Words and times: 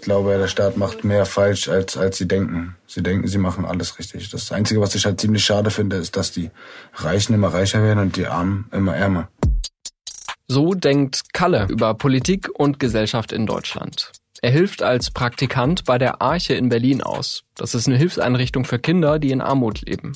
Ich 0.00 0.04
glaube, 0.04 0.38
der 0.38 0.48
Staat 0.48 0.78
macht 0.78 1.04
mehr 1.04 1.26
falsch, 1.26 1.68
als, 1.68 1.98
als 1.98 2.16
sie 2.16 2.26
denken. 2.26 2.74
Sie 2.86 3.02
denken, 3.02 3.28
sie 3.28 3.36
machen 3.36 3.66
alles 3.66 3.98
richtig. 3.98 4.30
Das 4.30 4.50
Einzige, 4.50 4.80
was 4.80 4.94
ich 4.94 5.04
halt 5.04 5.20
ziemlich 5.20 5.44
schade 5.44 5.70
finde, 5.70 5.96
ist, 5.96 6.16
dass 6.16 6.32
die 6.32 6.50
Reichen 6.94 7.34
immer 7.34 7.48
reicher 7.48 7.82
werden 7.82 7.98
und 7.98 8.16
die 8.16 8.26
Armen 8.26 8.66
immer 8.72 8.96
ärmer. 8.96 9.28
So 10.48 10.72
denkt 10.72 11.34
Kalle 11.34 11.66
über 11.68 11.92
Politik 11.92 12.48
und 12.54 12.80
Gesellschaft 12.80 13.30
in 13.30 13.44
Deutschland. 13.44 14.10
Er 14.42 14.50
hilft 14.50 14.82
als 14.82 15.10
Praktikant 15.10 15.84
bei 15.84 15.98
der 15.98 16.22
Arche 16.22 16.54
in 16.54 16.70
Berlin 16.70 17.02
aus. 17.02 17.44
Das 17.56 17.74
ist 17.74 17.86
eine 17.86 17.98
Hilfseinrichtung 17.98 18.64
für 18.64 18.78
Kinder, 18.78 19.18
die 19.18 19.32
in 19.32 19.42
Armut 19.42 19.82
leben. 19.82 20.12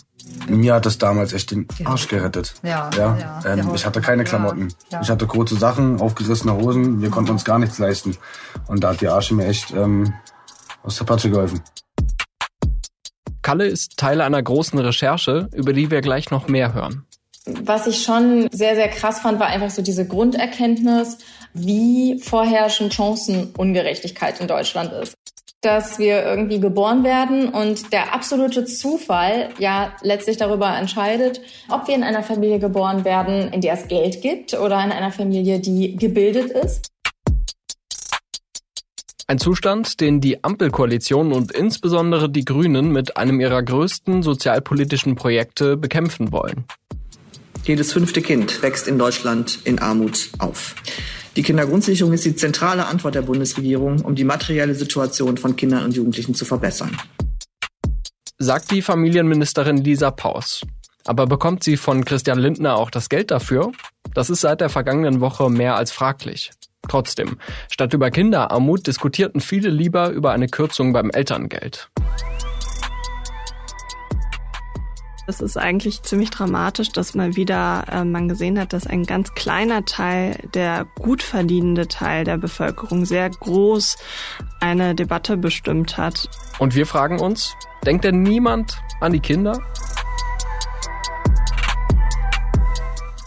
Mir 0.49 0.75
hat 0.75 0.87
das 0.87 0.97
damals 0.97 1.35
echt 1.35 1.51
den 1.51 1.69
Arsch 1.85 2.09
gerettet. 2.09 2.55
Ja, 2.63 2.89
ja. 2.97 3.19
ja. 3.19 3.43
Ähm, 3.45 3.75
ich 3.75 3.85
hatte 3.85 4.01
keine 4.01 4.25
Klamotten. 4.25 4.69
Ja. 4.91 5.03
Ich 5.03 5.11
hatte 5.11 5.27
kurze 5.27 5.57
Sachen, 5.57 6.01
aufgerissene 6.01 6.55
Hosen. 6.55 7.03
Wir 7.03 7.11
konnten 7.11 7.33
uns 7.33 7.45
gar 7.45 7.59
nichts 7.59 7.79
leisten. 7.79 8.17
Und 8.67 8.83
da 8.83 8.91
hat 8.91 9.03
die 9.03 9.09
Arche 9.09 9.35
mir 9.35 9.47
echt 9.47 9.73
ähm, 9.73 10.15
aus 10.83 10.97
der 10.97 11.05
Patsche 11.05 11.29
geholfen. 11.29 11.61
Kalle 13.43 13.67
ist 13.67 13.99
Teil 13.99 14.23
einer 14.23 14.43
großen 14.43 14.79
Recherche, 14.79 15.51
über 15.53 15.75
die 15.75 15.91
wir 15.91 16.01
gleich 16.01 16.31
noch 16.31 16.49
mehr 16.49 16.73
hören. 16.73 17.05
Was 17.47 17.87
ich 17.87 18.03
schon 18.03 18.49
sehr, 18.53 18.75
sehr 18.75 18.89
krass 18.89 19.21
fand, 19.21 19.39
war 19.39 19.49
einfach 19.49 19.69
so 19.69 19.83
diese 19.83 20.09
Grunderkenntnis, 20.09 21.19
wie 21.55 22.19
vorherrschend 22.21 22.93
Chancenungerechtigkeit 22.93 24.41
in 24.41 24.49
Deutschland 24.49 24.93
ist. 24.93 25.15
Dass 25.63 25.99
wir 25.99 26.23
irgendwie 26.23 26.61
geboren 26.61 27.05
werden 27.05 27.49
und 27.49 27.93
der 27.93 28.13
absolute 28.13 28.67
Zufall 28.67 29.49
ja 29.59 29.95
letztlich 30.03 30.37
darüber 30.37 30.77
entscheidet, 30.77 31.41
ob 31.71 31.89
wir 31.89 31.95
in 31.95 32.03
einer 32.03 32.23
Familie 32.23 32.59
geboren 32.59 33.07
werden, 33.07 33.51
in 33.51 33.63
der 33.63 33.75
es 33.75 33.89
Geld 33.89 34.21
gibt 34.21 34.53
oder 34.53 34.85
in 34.85 34.93
einer 34.93 35.11
Familie, 35.11 35.61
die 35.61 35.97
gebildet 35.97 36.51
ist. 36.51 36.91
Ein 39.27 39.39
Zustand, 39.39 40.03
den 40.03 40.21
die 40.21 40.45
Ampelkoalition 40.45 41.33
und 41.33 41.51
insbesondere 41.51 42.29
die 42.29 42.45
Grünen 42.45 42.91
mit 42.91 43.17
einem 43.17 43.41
ihrer 43.41 43.63
größten 43.63 44.23
sozialpolitischen 44.23 45.15
Projekte 45.15 45.79
bekämpfen 45.79 46.31
wollen. 46.31 46.65
Jedes 47.65 47.95
fünfte 47.95 48.21
Kind 48.21 48.63
wächst 48.63 48.87
in 48.87 48.99
Deutschland 48.99 49.61
in 49.65 49.79
Armut 49.79 50.29
auf. 50.39 50.75
Die 51.37 51.43
Kindergrundsicherung 51.43 52.13
ist 52.13 52.25
die 52.25 52.37
zentrale 52.37 52.87
Antwort 52.87 53.17
der 53.17 53.23
Bundesregierung, 53.23 54.01
um 54.03 54.15
die 54.15 54.25
materielle 54.25 54.75
Situation 54.75 55.37
von 55.37 55.57
Kindern 55.57 55.85
und 55.85 55.97
Jugendlichen 55.97 56.35
zu 56.35 56.45
verbessern. 56.45 56.97
Sagt 58.39 58.71
die 58.71 58.83
Familienministerin 58.83 59.79
Lisa 59.79 60.11
Paus. 60.13 60.63
Aber 61.07 61.27
bekommt 61.27 61.65
sie 61.65 61.77
von 61.77 62.05
Christian 62.05 62.39
Lindner 62.39 62.77
auch 62.77 62.91
das 62.91 63.09
Geld 63.09 63.31
dafür? 63.31 63.73
Das 64.15 64.31
ist 64.31 64.43
seit 64.43 64.61
der 64.61 64.71
vergangenen 64.71 65.21
Woche 65.21 65.51
mehr 65.51 65.77
als 65.77 65.91
fraglich. 65.91 66.53
Trotzdem, 66.89 67.39
statt 67.71 67.93
über 67.95 68.11
Kinderarmut 68.11 68.87
diskutierten 68.87 69.41
viele 69.41 69.71
lieber 69.71 70.11
über 70.11 70.33
eine 70.33 70.49
Kürzung 70.49 70.93
beim 70.93 71.11
Elterngeld. 71.11 71.91
Es 75.27 75.41
ist 75.41 75.57
eigentlich 75.57 76.03
ziemlich 76.03 76.29
dramatisch, 76.29 76.91
dass 76.91 77.15
mal 77.15 77.35
wieder 77.35 77.87
äh, 77.91 78.05
man 78.05 78.29
gesehen 78.29 78.59
hat, 78.61 78.75
dass 78.75 78.87
ein 78.87 79.05
ganz 79.05 79.33
kleiner 79.33 79.87
Teil, 79.87 80.37
der 80.53 80.87
gut 80.97 81.23
verdienende 81.23 81.89
Teil 81.89 82.25
der 82.25 82.37
Bevölkerung 82.37 83.07
sehr 83.07 83.31
groß 83.31 83.97
eine 84.61 84.95
Debatte 84.95 85.39
bestimmt 85.39 85.97
hat. 85.97 86.29
Und 86.59 86.75
wir 86.75 86.85
fragen 86.85 87.21
uns, 87.21 87.55
denkt 87.87 88.05
denn 88.05 88.23
niemand 88.23 88.77
an 89.01 89.15
die 89.15 89.21
Kinder? 89.21 89.59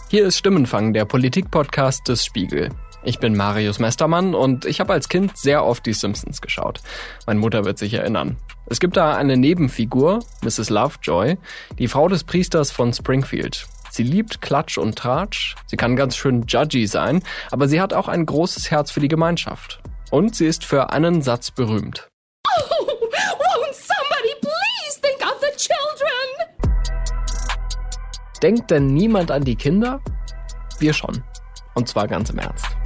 Hier 0.08 0.24
ist 0.24 0.38
Stimmenfang, 0.38 0.92
der 0.92 1.04
Politik-Podcast 1.04 2.06
des 2.06 2.24
Spiegel. 2.24 2.68
Ich 3.02 3.18
bin 3.18 3.36
Marius 3.36 3.80
Mestermann 3.80 4.36
und 4.36 4.66
ich 4.66 4.78
habe 4.78 4.92
als 4.92 5.08
Kind 5.08 5.36
sehr 5.36 5.64
oft 5.64 5.84
die 5.84 5.92
Simpsons 5.94 6.40
geschaut. 6.40 6.80
Meine 7.26 7.40
Mutter 7.40 7.64
wird 7.64 7.78
sich 7.78 7.94
erinnern. 7.94 8.36
Es 8.70 8.80
gibt 8.80 8.98
da 8.98 9.16
eine 9.16 9.38
Nebenfigur, 9.38 10.20
Mrs. 10.42 10.68
Lovejoy, 10.68 11.38
die 11.78 11.88
Frau 11.88 12.06
des 12.08 12.24
Priesters 12.24 12.70
von 12.70 12.92
Springfield. 12.92 13.66
Sie 13.90 14.02
liebt 14.02 14.42
Klatsch 14.42 14.76
und 14.76 14.96
Tratsch, 14.96 15.54
sie 15.66 15.78
kann 15.78 15.96
ganz 15.96 16.16
schön 16.16 16.44
judgy 16.46 16.86
sein, 16.86 17.22
aber 17.50 17.66
sie 17.66 17.80
hat 17.80 17.94
auch 17.94 18.08
ein 18.08 18.26
großes 18.26 18.70
Herz 18.70 18.90
für 18.90 19.00
die 19.00 19.08
Gemeinschaft. 19.08 19.80
Und 20.10 20.36
sie 20.36 20.46
ist 20.46 20.66
für 20.66 20.90
einen 20.90 21.22
Satz 21.22 21.50
berühmt. 21.50 22.08
Oh, 22.46 22.84
won't 22.84 23.74
somebody 23.74 24.34
please 24.40 25.00
think 25.00 25.20
of 25.22 25.40
the 25.40 25.56
children? 25.56 26.74
Denkt 28.42 28.70
denn 28.70 28.88
niemand 28.88 29.30
an 29.30 29.44
die 29.44 29.56
Kinder? 29.56 30.00
Wir 30.78 30.92
schon. 30.92 31.24
Und 31.74 31.88
zwar 31.88 32.06
ganz 32.06 32.28
im 32.30 32.38
Ernst. 32.38 32.77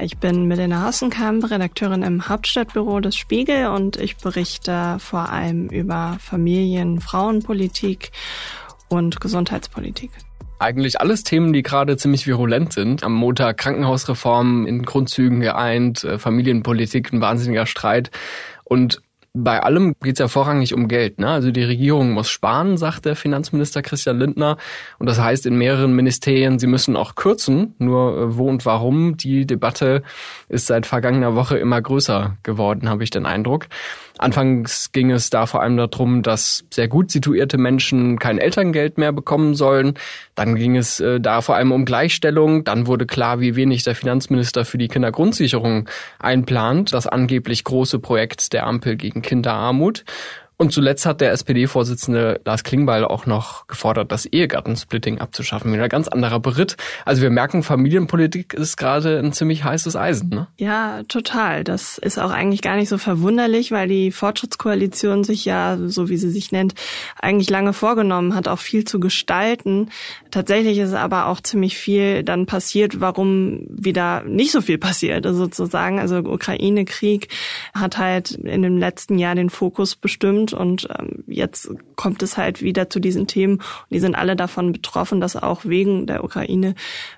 Ich 0.00 0.18
bin 0.18 0.46
Melina 0.46 0.82
Hassenkamp, 0.82 1.50
Redakteurin 1.50 2.04
im 2.04 2.28
Hauptstadtbüro 2.28 3.00
des 3.00 3.16
Spiegel 3.16 3.66
und 3.66 3.96
ich 3.96 4.16
berichte 4.16 4.96
vor 5.00 5.30
allem 5.30 5.68
über 5.70 6.18
Familien, 6.20 7.00
Frauenpolitik 7.00 8.12
und 8.88 9.20
Gesundheitspolitik 9.20 10.12
eigentlich 10.60 11.00
alles 11.00 11.22
Themen, 11.22 11.52
die 11.52 11.62
gerade 11.62 11.96
ziemlich 11.96 12.26
virulent 12.26 12.72
sind. 12.72 13.04
Am 13.04 13.14
Montag 13.14 13.58
Krankenhausreform 13.58 14.66
in 14.66 14.82
Grundzügen 14.82 15.40
geeint, 15.40 16.02
äh, 16.04 16.18
Familienpolitik, 16.18 17.12
ein 17.12 17.20
wahnsinniger 17.20 17.66
Streit. 17.66 18.10
Und 18.64 19.00
bei 19.34 19.62
allem 19.62 19.94
geht 20.02 20.14
es 20.14 20.18
ja 20.18 20.28
vorrangig 20.28 20.74
um 20.74 20.88
Geld. 20.88 21.18
Ne? 21.18 21.28
Also 21.28 21.50
die 21.50 21.62
Regierung 21.62 22.12
muss 22.12 22.28
sparen, 22.28 22.76
sagt 22.76 23.04
der 23.04 23.16
Finanzminister 23.16 23.82
Christian 23.82 24.18
Lindner. 24.18 24.56
Und 24.98 25.06
das 25.06 25.20
heißt 25.20 25.46
in 25.46 25.56
mehreren 25.56 25.92
Ministerien, 25.94 26.58
sie 26.58 26.66
müssen 26.66 26.96
auch 26.96 27.14
kürzen. 27.14 27.74
Nur 27.78 28.18
äh, 28.18 28.36
wo 28.36 28.48
und 28.48 28.64
warum, 28.66 29.16
die 29.16 29.46
Debatte 29.46 30.02
ist 30.48 30.66
seit 30.66 30.86
vergangener 30.86 31.34
Woche 31.34 31.58
immer 31.58 31.80
größer 31.80 32.36
geworden, 32.42 32.88
habe 32.88 33.04
ich 33.04 33.10
den 33.10 33.26
Eindruck. 33.26 33.66
Anfangs 34.18 34.92
ging 34.92 35.10
es 35.10 35.30
da 35.30 35.46
vor 35.46 35.62
allem 35.62 35.76
darum, 35.76 36.22
dass 36.22 36.64
sehr 36.70 36.88
gut 36.88 37.10
situierte 37.10 37.58
Menschen 37.58 38.18
kein 38.18 38.38
Elterngeld 38.38 38.98
mehr 38.98 39.12
bekommen 39.12 39.54
sollen. 39.54 39.94
Dann 40.34 40.56
ging 40.56 40.76
es 40.76 41.00
äh, 41.00 41.20
da 41.20 41.40
vor 41.40 41.56
allem 41.56 41.72
um 41.72 41.84
Gleichstellung. 41.84 42.64
Dann 42.64 42.86
wurde 42.86 43.06
klar, 43.06 43.40
wie 43.40 43.56
wenig 43.56 43.84
der 43.84 43.94
Finanzminister 43.94 44.64
für 44.64 44.78
die 44.78 44.88
Kindergrundsicherung 44.88 45.88
einplant. 46.18 46.92
Das 46.92 47.06
angeblich 47.06 47.64
große 47.64 47.98
Projekt 47.98 48.52
der 48.52 48.66
Ampel 48.66 48.96
gegen 48.96 49.22
Kinderarmut. 49.22 50.04
Und 50.60 50.72
zuletzt 50.72 51.06
hat 51.06 51.20
der 51.20 51.30
SPD-Vorsitzende 51.30 52.40
Lars 52.44 52.64
Klingbeil 52.64 53.04
auch 53.04 53.26
noch 53.26 53.68
gefordert, 53.68 54.10
das 54.10 54.26
Ehegattensplitting 54.26 55.20
abzuschaffen. 55.20 55.72
Wieder 55.72 55.88
ganz 55.88 56.08
anderer 56.08 56.40
Beritt. 56.40 56.76
Also 57.04 57.22
wir 57.22 57.30
merken, 57.30 57.62
Familienpolitik 57.62 58.54
ist 58.54 58.76
gerade 58.76 59.20
ein 59.20 59.32
ziemlich 59.32 59.62
heißes 59.62 59.94
Eisen. 59.94 60.30
Ne? 60.30 60.48
Ja, 60.56 61.04
total. 61.04 61.62
Das 61.62 61.96
ist 61.96 62.18
auch 62.18 62.32
eigentlich 62.32 62.60
gar 62.60 62.74
nicht 62.74 62.88
so 62.88 62.98
verwunderlich, 62.98 63.70
weil 63.70 63.86
die 63.86 64.10
Fortschrittskoalition 64.10 65.22
sich 65.22 65.44
ja, 65.44 65.78
so 65.86 66.08
wie 66.08 66.16
sie 66.16 66.30
sich 66.30 66.50
nennt, 66.50 66.74
eigentlich 67.20 67.50
lange 67.50 67.72
vorgenommen 67.72 68.34
hat, 68.34 68.48
auch 68.48 68.58
viel 68.58 68.84
zu 68.84 68.98
gestalten. 68.98 69.90
Tatsächlich 70.32 70.78
ist 70.78 70.92
aber 70.92 71.26
auch 71.26 71.40
ziemlich 71.40 71.76
viel 71.78 72.24
dann 72.24 72.46
passiert, 72.46 73.00
warum 73.00 73.64
wieder 73.68 74.24
nicht 74.24 74.50
so 74.50 74.60
viel 74.60 74.78
passiert 74.78 75.24
sozusagen. 75.24 76.00
Also 76.00 76.16
Ukraine-Krieg 76.16 77.28
hat 77.74 77.98
halt 77.98 78.32
in 78.32 78.62
dem 78.62 78.76
letzten 78.76 79.20
Jahr 79.20 79.36
den 79.36 79.50
Fokus 79.50 79.94
bestimmt 79.94 80.47
sind. 80.48 80.58
Und 80.58 80.88
ähm, 80.98 81.24
jetzt 81.26 81.70
kommt 81.96 82.22
es 82.22 82.36
halt 82.36 82.62
wieder 82.62 82.90
zu 82.90 83.00
diesen 83.00 83.26
Themen. 83.26 83.54
Und 83.54 83.90
die 83.90 83.98
sind 83.98 84.14
alle 84.14 84.36
davon 84.36 84.72
betroffen, 84.72 85.20
dass 85.20 85.36
auch 85.36 85.64
wegen 85.64 86.06
der 86.06 86.24
Ukraine 86.24 86.74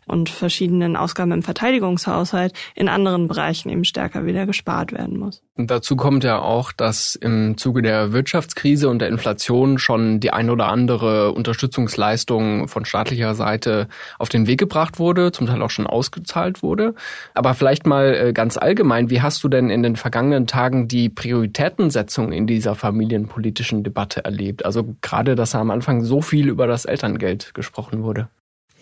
und 0.07 0.29
verschiedenen 0.29 0.97
Ausgaben 0.97 1.33
im 1.33 1.43
Verteidigungshaushalt 1.43 2.53
in 2.75 2.89
anderen 2.89 3.29
Bereichen 3.29 3.71
eben 3.71 3.85
stärker 3.85 4.27
wieder 4.27 4.47
gespart 4.47 4.93
werden 4.93 5.19
muss. 5.19 5.43
Und 5.57 5.71
dazu 5.71 5.95
kommt 5.95 6.25
ja 6.25 6.39
auch, 6.39 6.73
dass 6.73 7.17
im 7.17 7.59
Zuge 7.59 7.83
der 7.83 8.13
Wirtschaftskrise 8.13 8.89
und 8.89 9.01
der 9.01 9.09
Inflation 9.09 9.79
schon 9.79 10.19
die 10.19 10.33
ein 10.33 10.49
oder 10.49 10.69
andere 10.69 11.33
Unterstützungsleistung 11.33 12.67
von 12.67 12.85
staatlicher 12.87 13.35
Seite 13.35 13.89
auf 14.19 14.31
den 14.31 14.47
Weg 14.47 14.59
gebracht 14.59 14.99
wurde, 14.99 15.33
zum 15.33 15.47
Teil 15.47 15.61
auch 15.61 15.71
schon 15.71 15.87
ausgezahlt 15.87 16.63
wurde. 16.63 16.95
Aber 17.35 17.53
vielleicht 17.53 17.87
mal 17.87 18.15
äh, 18.15 18.33
ganz 18.33 18.57
allgemein, 18.57 19.11
wie 19.11 19.21
hast 19.21 19.45
du 19.45 19.49
denn 19.49 19.69
in 19.69 19.83
den 19.83 19.97
vergangenen 19.97 20.47
Tagen 20.47 20.89
die 20.89 21.11
Prioritätensetzung 21.11 22.33
in 22.33 22.47
dieser 22.47 22.75
Familien 22.75 23.20
familienpolitischen 23.21 23.83
Debatte 23.83 24.25
erlebt? 24.25 24.65
Also 24.65 24.95
gerade, 25.01 25.35
dass 25.35 25.55
am 25.55 25.71
Anfang 25.71 26.03
so 26.03 26.23
viel 26.23 26.49
über 26.49 26.67
das 26.67 26.85
Elterngeld 26.85 27.55
gesprochen 27.55 28.03
wurde. 28.03 28.29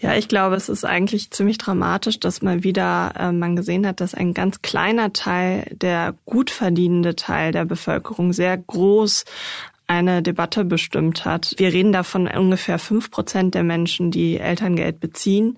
Ja, 0.00 0.14
ich 0.14 0.29
glaube, 0.29 0.55
es 0.55 0.69
ist 0.69 0.85
eigentlich 0.85 1.32
ziemlich 1.32 1.58
dramatisch, 1.58 2.20
dass 2.20 2.40
mal 2.40 2.62
wieder 2.62 3.14
äh, 3.19 3.32
man 3.32 3.56
gesehen 3.56 3.85
hat, 3.85 4.00
dass 4.00 4.14
ein 4.14 4.32
ganz 4.32 4.62
kleiner 4.62 5.12
Teil, 5.12 5.69
der 5.73 6.14
gut 6.25 6.50
verdienende 6.50 7.17
Teil 7.17 7.50
der 7.50 7.64
Bevölkerung 7.64 8.32
sehr 8.32 8.56
groß 8.56 9.25
eine 9.88 10.23
Debatte 10.23 10.67
bestimmt 10.67 11.25
hat. 11.25 11.55
Wir 11.56 11.73
reden 11.73 11.93
davon 11.93 12.29
ungefähr 12.29 12.79
fünf 12.79 13.11
Prozent 13.11 13.55
der 13.55 13.64
Menschen, 13.64 14.11
die 14.11 14.38
Elterngeld 14.38 15.00
beziehen, 15.00 15.56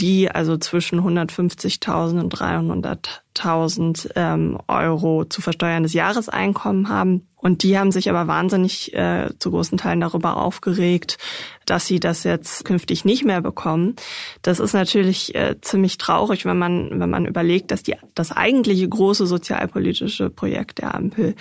die 0.00 0.30
also 0.30 0.56
zwischen 0.56 1.00
150.000 1.00 2.20
und 2.20 2.34
300.000 2.34 4.12
ähm, 4.14 4.58
Euro 4.68 5.24
zu 5.24 5.42
versteuerndes 5.42 5.92
Jahreseinkommen 5.92 6.88
haben. 6.88 7.26
Und 7.44 7.62
die 7.62 7.78
haben 7.78 7.92
sich 7.92 8.08
aber 8.08 8.26
wahnsinnig 8.26 8.94
äh, 8.94 9.28
zu 9.38 9.50
großen 9.50 9.76
Teilen 9.76 10.00
darüber 10.00 10.38
aufgeregt, 10.38 11.18
dass 11.66 11.86
sie 11.86 12.00
das 12.00 12.24
jetzt 12.24 12.64
künftig 12.64 13.04
nicht 13.04 13.22
mehr 13.22 13.42
bekommen. 13.42 13.96
Das 14.40 14.60
ist 14.60 14.72
natürlich 14.72 15.34
äh, 15.34 15.60
ziemlich 15.60 15.98
traurig, 15.98 16.46
wenn 16.46 16.56
man, 16.56 16.98
wenn 16.98 17.10
man 17.10 17.26
überlegt, 17.26 17.70
dass 17.70 17.82
die, 17.82 17.96
das 18.14 18.32
eigentliche 18.32 18.88
große 18.88 19.26
sozialpolitische 19.26 20.30
Projekt 20.30 20.78
der 20.78 20.94
Ampel, 20.94 21.34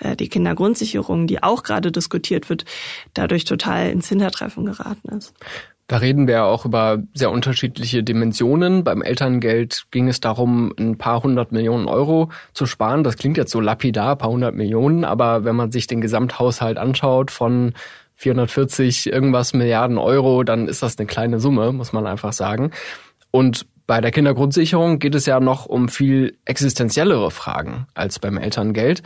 äh, 0.00 0.16
die 0.16 0.28
Kindergrundsicherung, 0.28 1.28
die 1.28 1.40
auch 1.40 1.62
gerade 1.62 1.92
diskutiert 1.92 2.50
wird, 2.50 2.64
dadurch 3.14 3.44
total 3.44 3.90
ins 3.90 4.08
Hintertreffen 4.08 4.64
geraten 4.64 5.08
ist. 5.10 5.34
Da 5.86 5.98
reden 5.98 6.26
wir 6.26 6.34
ja 6.34 6.44
auch 6.44 6.64
über 6.64 7.02
sehr 7.12 7.30
unterschiedliche 7.30 8.02
Dimensionen. 8.02 8.84
Beim 8.84 9.02
Elterngeld 9.02 9.84
ging 9.90 10.08
es 10.08 10.18
darum, 10.18 10.72
ein 10.78 10.96
paar 10.96 11.22
hundert 11.22 11.52
Millionen 11.52 11.88
Euro 11.88 12.30
zu 12.54 12.64
sparen. 12.64 13.04
Das 13.04 13.18
klingt 13.18 13.36
jetzt 13.36 13.50
so 13.52 13.60
lapidar, 13.60 14.12
ein 14.12 14.18
paar 14.18 14.30
hundert 14.30 14.54
Millionen, 14.54 15.04
aber 15.04 15.44
wenn 15.44 15.56
man 15.56 15.72
sich 15.72 15.86
den 15.86 16.00
Gesamthaushalt 16.00 16.78
anschaut 16.78 17.30
von 17.30 17.74
440 18.14 19.12
irgendwas 19.12 19.52
Milliarden 19.52 19.98
Euro, 19.98 20.42
dann 20.42 20.68
ist 20.68 20.82
das 20.82 20.98
eine 20.98 21.06
kleine 21.06 21.38
Summe, 21.38 21.72
muss 21.72 21.92
man 21.92 22.06
einfach 22.06 22.32
sagen. 22.32 22.70
Und 23.30 23.66
bei 23.86 24.00
der 24.00 24.12
Kindergrundsicherung 24.12 24.98
geht 24.98 25.14
es 25.14 25.26
ja 25.26 25.40
noch 25.40 25.66
um 25.66 25.88
viel 25.88 26.38
existenziellere 26.46 27.30
Fragen 27.30 27.86
als 27.92 28.18
beim 28.18 28.38
Elterngeld. 28.38 29.02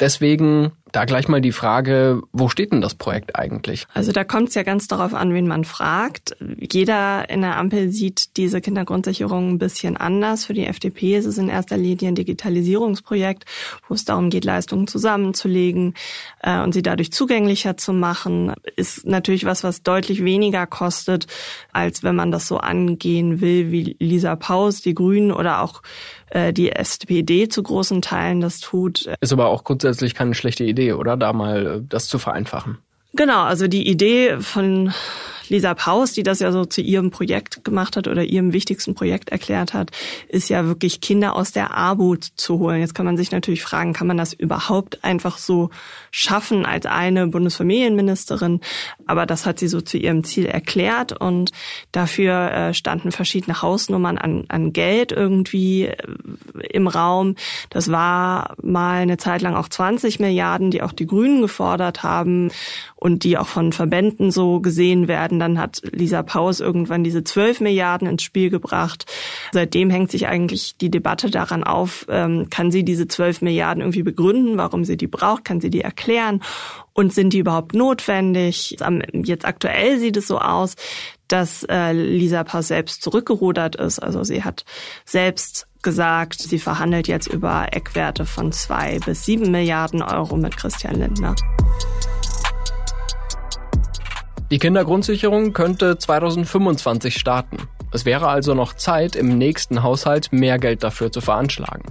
Deswegen 0.00 0.72
da 0.92 1.04
gleich 1.04 1.28
mal 1.28 1.40
die 1.40 1.52
Frage, 1.52 2.22
wo 2.32 2.48
steht 2.48 2.72
denn 2.72 2.80
das 2.80 2.94
Projekt 2.94 3.36
eigentlich? 3.36 3.86
Also 3.94 4.12
da 4.12 4.24
kommt 4.24 4.48
es 4.48 4.54
ja 4.54 4.62
ganz 4.62 4.88
darauf 4.88 5.14
an, 5.14 5.32
wen 5.32 5.46
man 5.46 5.64
fragt. 5.64 6.36
Jeder 6.58 7.28
in 7.30 7.42
der 7.42 7.56
Ampel 7.56 7.90
sieht 7.90 8.36
diese 8.36 8.60
Kindergrundsicherung 8.60 9.50
ein 9.50 9.58
bisschen 9.58 9.96
anders. 9.96 10.46
Für 10.46 10.54
die 10.54 10.66
FDP 10.66 11.16
ist 11.16 11.26
es 11.26 11.38
in 11.38 11.48
erster 11.48 11.76
Linie 11.76 12.08
ein 12.08 12.14
Digitalisierungsprojekt, 12.14 13.44
wo 13.88 13.94
es 13.94 14.04
darum 14.04 14.30
geht, 14.30 14.44
Leistungen 14.44 14.88
zusammenzulegen 14.88 15.94
äh, 16.42 16.60
und 16.60 16.72
sie 16.72 16.82
dadurch 16.82 17.12
zugänglicher 17.12 17.76
zu 17.76 17.92
machen. 17.92 18.52
Ist 18.76 19.06
natürlich 19.06 19.44
was, 19.44 19.62
was 19.62 19.82
deutlich 19.82 20.24
weniger 20.24 20.66
kostet, 20.66 21.26
als 21.72 22.02
wenn 22.02 22.16
man 22.16 22.32
das 22.32 22.48
so 22.48 22.58
angehen 22.58 23.40
will, 23.40 23.70
wie 23.70 23.96
Lisa 24.00 24.34
Paus, 24.34 24.80
die 24.80 24.94
Grünen 24.94 25.30
oder 25.30 25.62
auch 25.62 25.82
äh, 26.30 26.52
die 26.52 26.72
SPD 26.72 27.48
zu 27.48 27.62
großen 27.62 28.02
Teilen 28.02 28.40
das 28.40 28.60
tut. 28.60 29.08
Ist 29.20 29.32
aber 29.32 29.48
auch 29.48 29.64
grundsätzlich 29.64 30.14
keine 30.14 30.34
schlechte 30.34 30.64
Idee, 30.64 30.92
oder? 30.92 31.16
Da 31.16 31.32
mal 31.32 31.66
äh, 31.66 31.80
das 31.88 32.08
zu 32.08 32.18
vereinfachen. 32.18 32.78
Genau, 33.12 33.42
also 33.42 33.66
die 33.66 33.88
Idee 33.88 34.38
von 34.38 34.92
Lisa 35.50 35.74
Paus, 35.74 36.12
die 36.12 36.22
das 36.22 36.38
ja 36.38 36.52
so 36.52 36.64
zu 36.64 36.80
ihrem 36.80 37.10
Projekt 37.10 37.64
gemacht 37.64 37.96
hat 37.96 38.08
oder 38.08 38.24
ihrem 38.24 38.52
wichtigsten 38.52 38.94
Projekt 38.94 39.30
erklärt 39.30 39.74
hat, 39.74 39.90
ist 40.28 40.48
ja 40.48 40.66
wirklich 40.66 41.00
Kinder 41.00 41.34
aus 41.34 41.52
der 41.52 41.74
Armut 41.74 42.24
zu 42.24 42.58
holen. 42.58 42.80
Jetzt 42.80 42.94
kann 42.94 43.04
man 43.04 43.16
sich 43.16 43.32
natürlich 43.32 43.62
fragen, 43.62 43.92
kann 43.92 44.06
man 44.06 44.16
das 44.16 44.32
überhaupt 44.32 45.04
einfach 45.04 45.38
so 45.38 45.70
schaffen 46.10 46.64
als 46.64 46.86
eine 46.86 47.26
Bundesfamilienministerin? 47.26 48.60
Aber 49.06 49.26
das 49.26 49.44
hat 49.44 49.58
sie 49.58 49.68
so 49.68 49.80
zu 49.80 49.98
ihrem 49.98 50.24
Ziel 50.24 50.46
erklärt 50.46 51.12
und 51.12 51.52
dafür 51.92 52.52
äh, 52.52 52.74
standen 52.74 53.12
verschiedene 53.12 53.60
Hausnummern 53.60 54.18
an, 54.18 54.44
an 54.48 54.72
Geld 54.72 55.12
irgendwie 55.12 55.86
äh, 55.86 55.96
im 56.70 56.86
Raum. 56.86 57.34
Das 57.70 57.90
war 57.90 58.54
mal 58.62 59.00
eine 59.00 59.16
Zeit 59.16 59.42
lang 59.42 59.56
auch 59.56 59.68
20 59.68 60.20
Milliarden, 60.20 60.70
die 60.70 60.82
auch 60.82 60.92
die 60.92 61.06
Grünen 61.06 61.42
gefordert 61.42 62.02
haben 62.02 62.50
und 63.00 63.24
die 63.24 63.38
auch 63.38 63.46
von 63.48 63.72
Verbänden 63.72 64.30
so 64.30 64.60
gesehen 64.60 65.08
werden. 65.08 65.40
Dann 65.40 65.58
hat 65.58 65.82
Lisa 65.90 66.22
Paus 66.22 66.60
irgendwann 66.60 67.02
diese 67.02 67.24
12 67.24 67.60
Milliarden 67.60 68.06
ins 68.06 68.22
Spiel 68.22 68.50
gebracht. 68.50 69.06
Seitdem 69.52 69.90
hängt 69.90 70.10
sich 70.10 70.28
eigentlich 70.28 70.76
die 70.76 70.90
Debatte 70.90 71.30
daran 71.30 71.64
auf, 71.64 72.06
ähm, 72.10 72.48
kann 72.50 72.70
sie 72.70 72.84
diese 72.84 73.08
12 73.08 73.40
Milliarden 73.40 73.80
irgendwie 73.80 74.02
begründen, 74.02 74.58
warum 74.58 74.84
sie 74.84 74.98
die 74.98 75.06
braucht, 75.06 75.44
kann 75.46 75.60
sie 75.60 75.70
die 75.70 75.80
erklären 75.80 76.42
und 76.92 77.14
sind 77.14 77.32
die 77.32 77.38
überhaupt 77.38 77.74
notwendig? 77.74 78.76
Jetzt 79.12 79.46
aktuell 79.46 79.98
sieht 79.98 80.18
es 80.18 80.28
so 80.28 80.38
aus, 80.38 80.76
dass 81.26 81.64
äh, 81.70 81.92
Lisa 81.92 82.44
Paus 82.44 82.68
selbst 82.68 83.02
zurückgerudert 83.02 83.76
ist. 83.76 83.98
Also 83.98 84.24
sie 84.24 84.44
hat 84.44 84.64
selbst 85.06 85.68
gesagt, 85.82 86.40
sie 86.40 86.58
verhandelt 86.58 87.08
jetzt 87.08 87.28
über 87.28 87.68
Eckwerte 87.72 88.26
von 88.26 88.52
zwei 88.52 88.98
bis 88.98 89.24
sieben 89.24 89.50
Milliarden 89.50 90.02
Euro 90.02 90.36
mit 90.36 90.56
Christian 90.56 90.96
Lindner. 90.96 91.34
Die 94.50 94.58
Kindergrundsicherung 94.58 95.52
könnte 95.52 95.96
2025 95.96 97.14
starten. 97.14 97.56
Es 97.92 98.04
wäre 98.04 98.26
also 98.26 98.52
noch 98.54 98.74
Zeit, 98.74 99.14
im 99.14 99.38
nächsten 99.38 99.84
Haushalt 99.84 100.32
mehr 100.32 100.58
Geld 100.58 100.82
dafür 100.82 101.12
zu 101.12 101.20
veranschlagen. 101.20 101.84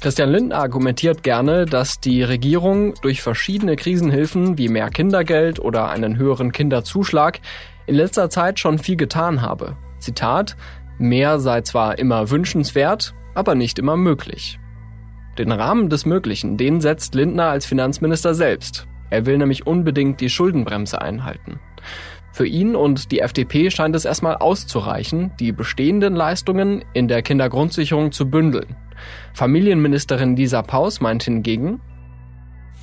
Christian 0.00 0.30
Lindner 0.30 0.58
argumentiert 0.58 1.22
gerne, 1.22 1.66
dass 1.66 2.00
die 2.00 2.24
Regierung 2.24 2.94
durch 3.02 3.22
verschiedene 3.22 3.76
Krisenhilfen 3.76 4.58
wie 4.58 4.68
mehr 4.68 4.90
Kindergeld 4.90 5.60
oder 5.60 5.88
einen 5.88 6.16
höheren 6.16 6.50
Kinderzuschlag 6.50 7.40
in 7.86 7.94
letzter 7.94 8.28
Zeit 8.28 8.58
schon 8.58 8.80
viel 8.80 8.96
getan 8.96 9.40
habe. 9.40 9.76
Zitat, 10.00 10.56
mehr 10.98 11.38
sei 11.38 11.60
zwar 11.60 11.96
immer 12.00 12.28
wünschenswert, 12.28 13.14
aber 13.36 13.54
nicht 13.54 13.78
immer 13.78 13.96
möglich. 13.96 14.58
Den 15.38 15.52
Rahmen 15.52 15.90
des 15.90 16.06
Möglichen, 16.06 16.56
den 16.56 16.80
setzt 16.80 17.14
Lindner 17.14 17.50
als 17.50 17.66
Finanzminister 17.66 18.34
selbst. 18.34 18.88
Er 19.10 19.26
will 19.26 19.38
nämlich 19.38 19.66
unbedingt 19.66 20.20
die 20.20 20.30
Schuldenbremse 20.30 21.00
einhalten. 21.00 21.60
Für 22.32 22.46
ihn 22.46 22.74
und 22.74 23.12
die 23.12 23.20
FDP 23.20 23.70
scheint 23.70 23.94
es 23.94 24.04
erstmal 24.04 24.36
auszureichen, 24.36 25.32
die 25.38 25.52
bestehenden 25.52 26.16
Leistungen 26.16 26.84
in 26.92 27.06
der 27.06 27.22
Kindergrundsicherung 27.22 28.10
zu 28.10 28.28
bündeln. 28.28 28.76
Familienministerin 29.34 30.36
Lisa 30.36 30.62
Paus 30.62 31.00
meint 31.00 31.22
hingegen, 31.22 31.80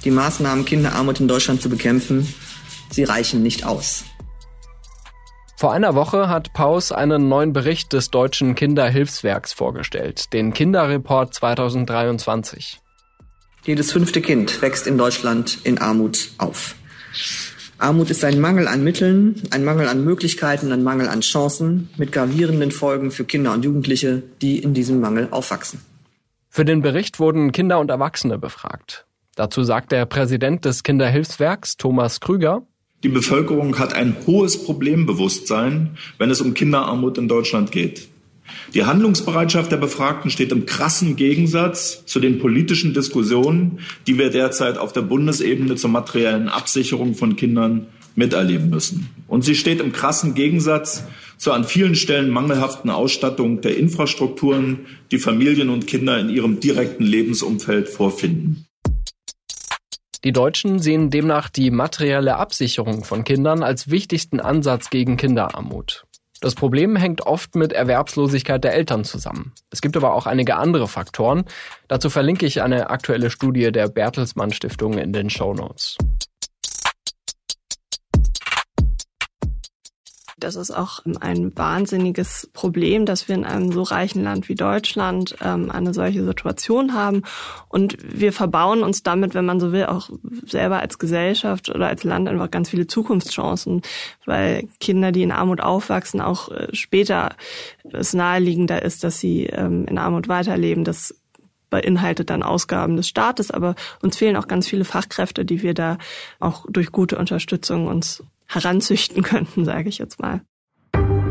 die 0.03 0.11
Maßnahmen, 0.11 0.65
Kinderarmut 0.65 1.19
in 1.19 1.27
Deutschland 1.27 1.61
zu 1.61 1.69
bekämpfen, 1.69 2.27
sie 2.89 3.03
reichen 3.03 3.43
nicht 3.43 3.65
aus. 3.65 4.05
Vor 5.57 5.73
einer 5.73 5.93
Woche 5.93 6.27
hat 6.27 6.53
Paus 6.53 6.91
einen 6.91 7.29
neuen 7.29 7.53
Bericht 7.53 7.93
des 7.93 8.09
Deutschen 8.09 8.55
Kinderhilfswerks 8.55 9.53
vorgestellt, 9.53 10.33
den 10.33 10.53
Kinderreport 10.53 11.35
2023. 11.35 12.81
Jedes 13.63 13.91
fünfte 13.91 14.21
Kind 14.21 14.59
wächst 14.63 14.87
in 14.87 14.97
Deutschland 14.97 15.59
in 15.63 15.77
Armut 15.77 16.31
auf. 16.39 16.75
Armut 17.81 18.11
ist 18.11 18.23
ein 18.23 18.39
Mangel 18.39 18.67
an 18.67 18.83
Mitteln, 18.83 19.41
ein 19.49 19.63
Mangel 19.63 19.87
an 19.87 20.03
Möglichkeiten, 20.03 20.71
ein 20.71 20.83
Mangel 20.83 21.07
an 21.07 21.21
Chancen 21.21 21.89
mit 21.97 22.11
gravierenden 22.11 22.69
Folgen 22.69 23.09
für 23.09 23.25
Kinder 23.25 23.53
und 23.53 23.65
Jugendliche, 23.65 24.21
die 24.41 24.59
in 24.59 24.75
diesem 24.75 24.99
Mangel 24.99 25.29
aufwachsen. 25.31 25.81
Für 26.47 26.63
den 26.63 26.83
Bericht 26.83 27.19
wurden 27.19 27.51
Kinder 27.51 27.79
und 27.79 27.89
Erwachsene 27.89 28.37
befragt. 28.37 29.07
Dazu 29.35 29.63
sagt 29.63 29.91
der 29.91 30.05
Präsident 30.05 30.63
des 30.63 30.83
Kinderhilfswerks, 30.83 31.77
Thomas 31.77 32.19
Krüger, 32.19 32.61
die 33.03 33.09
Bevölkerung 33.09 33.79
hat 33.79 33.95
ein 33.95 34.15
hohes 34.27 34.63
Problembewusstsein, 34.63 35.97
wenn 36.19 36.29
es 36.29 36.39
um 36.39 36.53
Kinderarmut 36.53 37.17
in 37.17 37.27
Deutschland 37.27 37.71
geht. 37.71 38.10
Die 38.73 38.85
Handlungsbereitschaft 38.85 39.71
der 39.71 39.77
Befragten 39.77 40.31
steht 40.31 40.51
im 40.51 40.65
krassen 40.65 41.15
Gegensatz 41.15 42.05
zu 42.05 42.19
den 42.19 42.39
politischen 42.39 42.93
Diskussionen, 42.93 43.79
die 44.07 44.17
wir 44.17 44.29
derzeit 44.29 44.77
auf 44.77 44.93
der 44.93 45.01
Bundesebene 45.01 45.75
zur 45.75 45.89
materiellen 45.89 46.47
Absicherung 46.47 47.15
von 47.15 47.35
Kindern 47.35 47.87
miterleben 48.15 48.69
müssen. 48.69 49.09
Und 49.27 49.43
sie 49.43 49.55
steht 49.55 49.79
im 49.79 49.91
krassen 49.91 50.33
Gegensatz 50.33 51.03
zur 51.37 51.55
an 51.55 51.63
vielen 51.63 51.95
Stellen 51.95 52.29
mangelhaften 52.29 52.89
Ausstattung 52.89 53.61
der 53.61 53.77
Infrastrukturen, 53.77 54.85
die 55.11 55.17
Familien 55.17 55.69
und 55.69 55.87
Kinder 55.87 56.19
in 56.19 56.29
ihrem 56.29 56.59
direkten 56.59 57.03
Lebensumfeld 57.03 57.89
vorfinden. 57.89 58.65
Die 60.23 60.33
Deutschen 60.33 60.77
sehen 60.77 61.09
demnach 61.09 61.49
die 61.49 61.71
materielle 61.71 62.35
Absicherung 62.35 63.03
von 63.03 63.23
Kindern 63.23 63.63
als 63.63 63.89
wichtigsten 63.89 64.39
Ansatz 64.39 64.91
gegen 64.91 65.17
Kinderarmut. 65.17 66.05
Das 66.41 66.55
Problem 66.55 66.95
hängt 66.95 67.21
oft 67.21 67.55
mit 67.55 67.71
Erwerbslosigkeit 67.71 68.63
der 68.63 68.73
Eltern 68.73 69.03
zusammen. 69.03 69.53
Es 69.69 69.79
gibt 69.79 69.95
aber 69.95 70.15
auch 70.15 70.25
einige 70.25 70.55
andere 70.55 70.87
Faktoren. 70.87 71.45
Dazu 71.87 72.09
verlinke 72.09 72.47
ich 72.47 72.63
eine 72.63 72.89
aktuelle 72.89 73.29
Studie 73.29 73.71
der 73.71 73.87
Bertelsmann 73.87 74.51
Stiftung 74.51 74.97
in 74.97 75.13
den 75.13 75.29
Show 75.29 75.53
Notes. 75.53 75.97
Das 80.43 80.55
ist 80.55 80.71
auch 80.71 80.99
ein 81.21 81.55
wahnsinniges 81.55 82.49
Problem, 82.53 83.05
dass 83.05 83.27
wir 83.27 83.35
in 83.35 83.45
einem 83.45 83.71
so 83.71 83.83
reichen 83.83 84.23
Land 84.23 84.49
wie 84.49 84.55
Deutschland 84.55 85.35
ähm, 85.41 85.71
eine 85.71 85.93
solche 85.93 86.23
Situation 86.25 86.93
haben. 86.93 87.21
Und 87.69 87.97
wir 88.01 88.33
verbauen 88.33 88.83
uns 88.83 89.03
damit, 89.03 89.33
wenn 89.33 89.45
man 89.45 89.59
so 89.59 89.71
will, 89.71 89.85
auch 89.85 90.09
selber 90.45 90.79
als 90.79 90.99
Gesellschaft 90.99 91.69
oder 91.69 91.87
als 91.87 92.03
Land 92.03 92.27
einfach 92.27 92.51
ganz 92.51 92.69
viele 92.69 92.87
Zukunftschancen, 92.87 93.81
weil 94.25 94.67
Kinder, 94.79 95.11
die 95.11 95.23
in 95.23 95.31
Armut 95.31 95.61
aufwachsen, 95.61 96.21
auch 96.21 96.49
äh, 96.49 96.67
später 96.73 97.35
es 97.91 98.13
naheliegender 98.13 98.81
ist, 98.81 99.03
dass 99.03 99.19
sie 99.19 99.45
ähm, 99.45 99.85
in 99.85 99.97
Armut 99.97 100.27
weiterleben. 100.27 100.83
Das 100.83 101.15
beinhaltet 101.71 102.29
dann 102.29 102.43
Ausgaben 102.43 102.95
des 102.97 103.07
Staates, 103.07 103.49
aber 103.49 103.73
uns 104.03 104.17
fehlen 104.17 104.35
auch 104.35 104.47
ganz 104.47 104.67
viele 104.67 104.85
Fachkräfte, 104.85 105.43
die 105.43 105.63
wir 105.63 105.73
da 105.73 105.97
auch 106.39 106.67
durch 106.69 106.91
gute 106.91 107.17
Unterstützung 107.17 107.87
uns 107.87 108.23
heranzüchten 108.45 109.23
könnten, 109.23 109.65
sage 109.65 109.89
ich 109.89 109.97
jetzt 109.97 110.19
mal. 110.19 110.41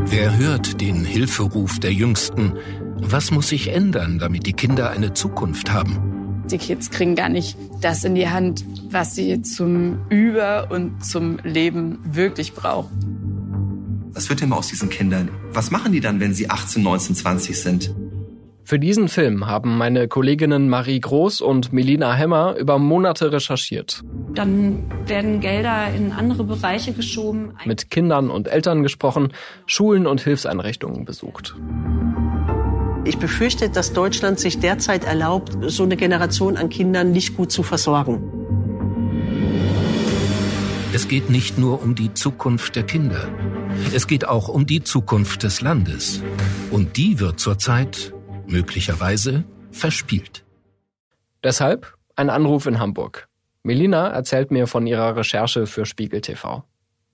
Wer 0.03 0.37
hört 0.37 0.81
den 0.81 1.05
Hilferuf 1.05 1.79
der 1.79 1.93
Jüngsten? 1.93 2.57
Was 2.97 3.31
muss 3.31 3.49
sich 3.49 3.69
ändern, 3.69 4.19
damit 4.19 4.45
die 4.45 4.53
Kinder 4.53 4.89
eine 4.89 5.13
Zukunft 5.13 5.71
haben? 5.71 6.43
Die 6.49 6.57
Kids 6.57 6.89
kriegen 6.89 7.15
gar 7.15 7.29
nicht 7.29 7.55
das 7.81 8.03
in 8.03 8.15
die 8.15 8.27
Hand, 8.27 8.65
was 8.89 9.15
sie 9.15 9.41
zum 9.41 9.99
Über- 10.09 10.69
und 10.71 11.05
zum 11.05 11.37
Leben 11.43 11.99
wirklich 12.03 12.53
brauchen. 12.53 14.09
Was 14.13 14.29
wird 14.29 14.41
denn 14.41 14.51
aus 14.51 14.67
diesen 14.67 14.89
Kindern? 14.89 15.29
Was 15.53 15.71
machen 15.71 15.93
die 15.93 16.01
dann, 16.01 16.19
wenn 16.19 16.33
sie 16.33 16.49
18, 16.49 16.83
19, 16.83 17.15
20 17.15 17.57
sind? 17.57 17.95
Für 18.71 18.79
diesen 18.79 19.09
Film 19.09 19.47
haben 19.47 19.77
meine 19.77 20.07
Kolleginnen 20.07 20.69
Marie 20.69 21.01
Groß 21.01 21.41
und 21.41 21.73
Melina 21.73 22.13
Hemmer 22.13 22.55
über 22.55 22.79
Monate 22.79 23.33
recherchiert. 23.33 24.01
Dann 24.33 24.89
werden 25.07 25.41
Gelder 25.41 25.93
in 25.93 26.13
andere 26.13 26.45
Bereiche 26.45 26.93
geschoben. 26.93 27.51
Mit 27.65 27.89
Kindern 27.89 28.29
und 28.29 28.47
Eltern 28.47 28.81
gesprochen, 28.81 29.33
Schulen 29.65 30.07
und 30.07 30.21
Hilfseinrichtungen 30.21 31.03
besucht. 31.03 31.53
Ich 33.03 33.17
befürchte, 33.17 33.69
dass 33.69 33.91
Deutschland 33.91 34.39
sich 34.39 34.59
derzeit 34.59 35.03
erlaubt, 35.03 35.51
so 35.67 35.83
eine 35.83 35.97
Generation 35.97 36.55
an 36.55 36.69
Kindern 36.69 37.11
nicht 37.11 37.35
gut 37.35 37.51
zu 37.51 37.63
versorgen. 37.63 38.23
Es 40.93 41.09
geht 41.09 41.29
nicht 41.29 41.57
nur 41.57 41.83
um 41.83 41.93
die 41.93 42.13
Zukunft 42.13 42.77
der 42.77 42.83
Kinder. 42.83 43.27
Es 43.93 44.07
geht 44.07 44.25
auch 44.25 44.47
um 44.47 44.65
die 44.65 44.81
Zukunft 44.81 45.43
des 45.43 45.59
Landes. 45.59 46.23
Und 46.71 46.95
die 46.95 47.19
wird 47.19 47.37
zurzeit 47.37 48.13
möglicherweise 48.51 49.43
verspielt. 49.71 50.43
Deshalb 51.43 51.95
ein 52.15 52.29
Anruf 52.29 52.65
in 52.65 52.79
Hamburg. 52.79 53.27
Melina 53.63 54.09
erzählt 54.09 54.51
mir 54.51 54.67
von 54.67 54.85
ihrer 54.87 55.15
Recherche 55.15 55.65
für 55.65 55.85
Spiegel 55.85 56.21
TV. 56.21 56.63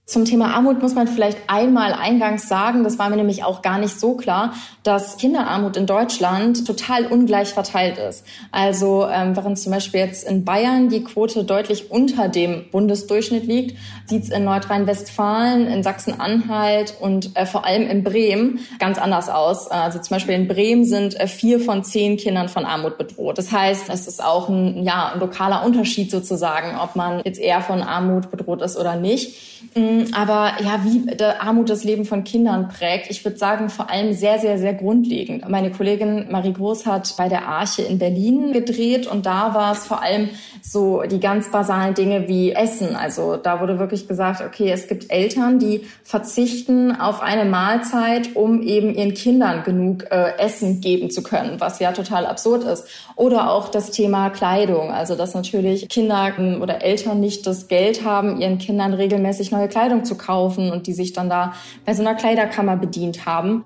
Zum 0.09 0.23
Thema 0.23 0.55
Armut 0.55 0.81
muss 0.81 0.95
man 0.95 1.05
vielleicht 1.05 1.37
einmal 1.47 1.91
eingangs 1.91 2.47
sagen, 2.47 2.85
das 2.85 2.97
war 2.97 3.09
mir 3.09 3.17
nämlich 3.17 3.43
auch 3.43 3.61
gar 3.61 3.77
nicht 3.77 3.99
so 3.99 4.13
klar, 4.13 4.53
dass 4.83 5.17
Kinderarmut 5.17 5.75
in 5.75 5.85
Deutschland 5.85 6.65
total 6.65 7.07
ungleich 7.07 7.49
verteilt 7.49 7.97
ist. 7.97 8.23
Also 8.53 9.05
ähm, 9.11 9.35
während 9.35 9.59
zum 9.59 9.73
Beispiel 9.73 9.99
jetzt 9.99 10.25
in 10.25 10.45
Bayern 10.45 10.87
die 10.87 11.03
Quote 11.03 11.43
deutlich 11.43 11.91
unter 11.91 12.29
dem 12.29 12.69
Bundesdurchschnitt 12.71 13.43
liegt, 13.43 13.77
sieht 14.05 14.23
es 14.23 14.29
in 14.29 14.45
Nordrhein-Westfalen, 14.45 15.67
in 15.67 15.83
Sachsen-Anhalt 15.83 16.93
und 17.01 17.35
äh, 17.35 17.45
vor 17.45 17.65
allem 17.65 17.85
in 17.89 18.05
Bremen 18.05 18.59
ganz 18.79 18.99
anders 18.99 19.27
aus. 19.27 19.69
Also 19.69 19.99
zum 19.99 20.15
Beispiel 20.15 20.35
in 20.35 20.47
Bremen 20.47 20.85
sind 20.85 21.19
äh, 21.19 21.27
vier 21.27 21.59
von 21.59 21.83
zehn 21.83 22.15
Kindern 22.15 22.47
von 22.47 22.63
Armut 22.63 22.97
bedroht. 22.97 23.37
Das 23.37 23.51
heißt, 23.51 23.89
es 23.89 24.07
ist 24.07 24.23
auch 24.23 24.47
ein, 24.47 24.83
ja, 24.83 25.11
ein 25.13 25.19
lokaler 25.19 25.65
Unterschied 25.65 26.11
sozusagen, 26.11 26.79
ob 26.79 26.95
man 26.95 27.21
jetzt 27.25 27.41
eher 27.41 27.59
von 27.59 27.81
Armut 27.81 28.31
bedroht 28.31 28.61
ist 28.61 28.77
oder 28.77 28.95
nicht. 28.95 29.35
Mm, 29.75 29.96
aber 30.13 30.53
ja, 30.63 30.81
wie 30.83 31.05
Armut 31.39 31.69
das 31.69 31.83
Leben 31.83 32.05
von 32.05 32.23
Kindern 32.23 32.69
prägt, 32.69 33.09
ich 33.09 33.23
würde 33.23 33.37
sagen, 33.37 33.69
vor 33.69 33.89
allem 33.89 34.13
sehr, 34.13 34.39
sehr, 34.39 34.57
sehr 34.57 34.73
grundlegend. 34.73 35.47
Meine 35.49 35.71
Kollegin 35.71 36.27
Marie 36.29 36.53
Groß 36.53 36.85
hat 36.85 37.15
bei 37.17 37.29
der 37.29 37.47
Arche 37.47 37.83
in 37.83 37.99
Berlin 37.99 38.53
gedreht 38.53 39.07
und 39.07 39.25
da 39.25 39.53
war 39.53 39.73
es 39.73 39.85
vor 39.85 40.01
allem 40.01 40.29
so 40.61 41.03
die 41.03 41.19
ganz 41.19 41.51
basalen 41.51 41.93
Dinge 41.93 42.27
wie 42.27 42.51
Essen. 42.51 42.95
Also 42.95 43.37
da 43.37 43.61
wurde 43.61 43.79
wirklich 43.79 44.07
gesagt, 44.07 44.41
okay, 44.41 44.71
es 44.71 44.87
gibt 44.87 45.11
Eltern, 45.11 45.59
die 45.59 45.81
verzichten 46.03 46.95
auf 46.99 47.21
eine 47.21 47.45
Mahlzeit, 47.45 48.35
um 48.35 48.61
eben 48.61 48.93
ihren 48.93 49.13
Kindern 49.13 49.63
genug 49.63 50.05
äh, 50.11 50.37
Essen 50.37 50.81
geben 50.81 51.09
zu 51.09 51.23
können, 51.23 51.59
was 51.59 51.79
ja 51.79 51.91
total 51.91 52.25
absurd 52.25 52.63
ist. 52.63 52.87
Oder 53.15 53.51
auch 53.51 53.69
das 53.69 53.91
Thema 53.91 54.29
Kleidung. 54.29 54.91
Also 54.91 55.15
dass 55.15 55.33
natürlich 55.33 55.89
Kinder 55.89 56.33
ähm, 56.37 56.61
oder 56.61 56.83
Eltern 56.83 57.19
nicht 57.19 57.47
das 57.47 57.67
Geld 57.67 58.03
haben, 58.03 58.39
ihren 58.39 58.57
Kindern 58.57 58.93
regelmäßig 58.93 59.51
neue 59.51 59.67
Kleidung 59.67 59.86
zu 60.05 60.15
kaufen 60.15 60.71
und 60.71 60.87
die 60.87 60.93
sich 60.93 61.13
dann 61.13 61.29
da 61.29 61.53
bei 61.85 61.93
so 61.93 62.01
einer 62.01 62.15
Kleiderkammer 62.15 62.77
bedient 62.77 63.25
haben. 63.25 63.63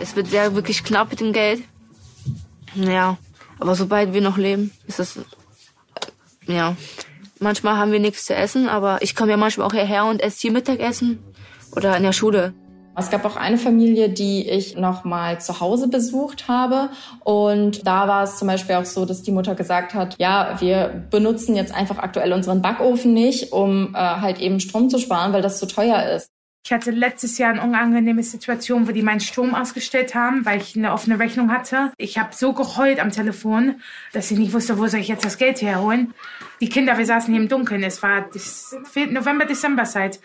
Es 0.00 0.16
wird 0.16 0.28
sehr 0.28 0.54
wirklich 0.54 0.84
knapp 0.84 1.10
mit 1.10 1.20
dem 1.20 1.32
Geld. 1.32 1.62
Ja, 2.74 3.18
aber 3.58 3.74
sobald 3.74 4.12
wir 4.12 4.20
noch 4.20 4.38
leben, 4.38 4.72
ist 4.86 4.98
das 4.98 5.18
ja. 6.46 6.76
Manchmal 7.38 7.76
haben 7.76 7.92
wir 7.92 7.98
nichts 7.98 8.24
zu 8.24 8.34
essen, 8.34 8.68
aber 8.68 9.02
ich 9.02 9.16
komme 9.16 9.32
ja 9.32 9.36
manchmal 9.36 9.66
auch 9.66 9.72
hierher 9.72 10.04
und 10.04 10.22
esse 10.22 10.40
hier 10.40 10.52
Mittagessen 10.52 11.18
oder 11.74 11.96
in 11.96 12.04
der 12.04 12.12
Schule. 12.12 12.54
Es 12.94 13.10
gab 13.10 13.24
auch 13.24 13.36
eine 13.36 13.56
Familie, 13.56 14.10
die 14.10 14.48
ich 14.48 14.76
noch 14.76 15.04
mal 15.04 15.40
zu 15.40 15.60
Hause 15.60 15.88
besucht 15.88 16.48
habe. 16.48 16.90
Und 17.24 17.86
da 17.86 18.06
war 18.06 18.24
es 18.24 18.36
zum 18.36 18.48
Beispiel 18.48 18.76
auch 18.76 18.84
so, 18.84 19.06
dass 19.06 19.22
die 19.22 19.32
Mutter 19.32 19.54
gesagt 19.54 19.94
hat, 19.94 20.16
ja, 20.18 20.56
wir 20.60 21.06
benutzen 21.10 21.56
jetzt 21.56 21.74
einfach 21.74 21.98
aktuell 21.98 22.32
unseren 22.32 22.60
Backofen 22.60 23.14
nicht, 23.14 23.52
um 23.52 23.94
äh, 23.94 23.98
halt 23.98 24.40
eben 24.40 24.60
Strom 24.60 24.90
zu 24.90 24.98
sparen, 24.98 25.32
weil 25.32 25.42
das 25.42 25.58
zu 25.58 25.66
teuer 25.66 26.02
ist. 26.14 26.28
Ich 26.64 26.72
hatte 26.72 26.92
letztes 26.92 27.38
Jahr 27.38 27.50
eine 27.50 27.62
unangenehme 27.62 28.22
Situation, 28.22 28.86
wo 28.86 28.92
die 28.92 29.02
meinen 29.02 29.18
Strom 29.18 29.52
ausgestellt 29.52 30.14
haben, 30.14 30.46
weil 30.46 30.60
ich 30.60 30.76
eine 30.76 30.92
offene 30.92 31.18
Rechnung 31.18 31.50
hatte. 31.50 31.92
Ich 31.96 32.18
habe 32.18 32.34
so 32.34 32.52
geheult 32.52 33.00
am 33.00 33.10
Telefon, 33.10 33.80
dass 34.12 34.30
ich 34.30 34.38
nicht 34.38 34.52
wusste, 34.52 34.78
wo 34.78 34.86
soll 34.86 35.00
ich 35.00 35.08
jetzt 35.08 35.24
das 35.24 35.38
Geld 35.38 35.60
herholen. 35.60 36.14
Die 36.60 36.68
Kinder, 36.68 36.96
wir 36.98 37.06
saßen 37.06 37.34
hier 37.34 37.42
im 37.42 37.48
Dunkeln. 37.48 37.82
Es 37.82 38.00
war 38.04 38.26
November, 39.10 39.44
Dezemberzeit. 39.44 40.20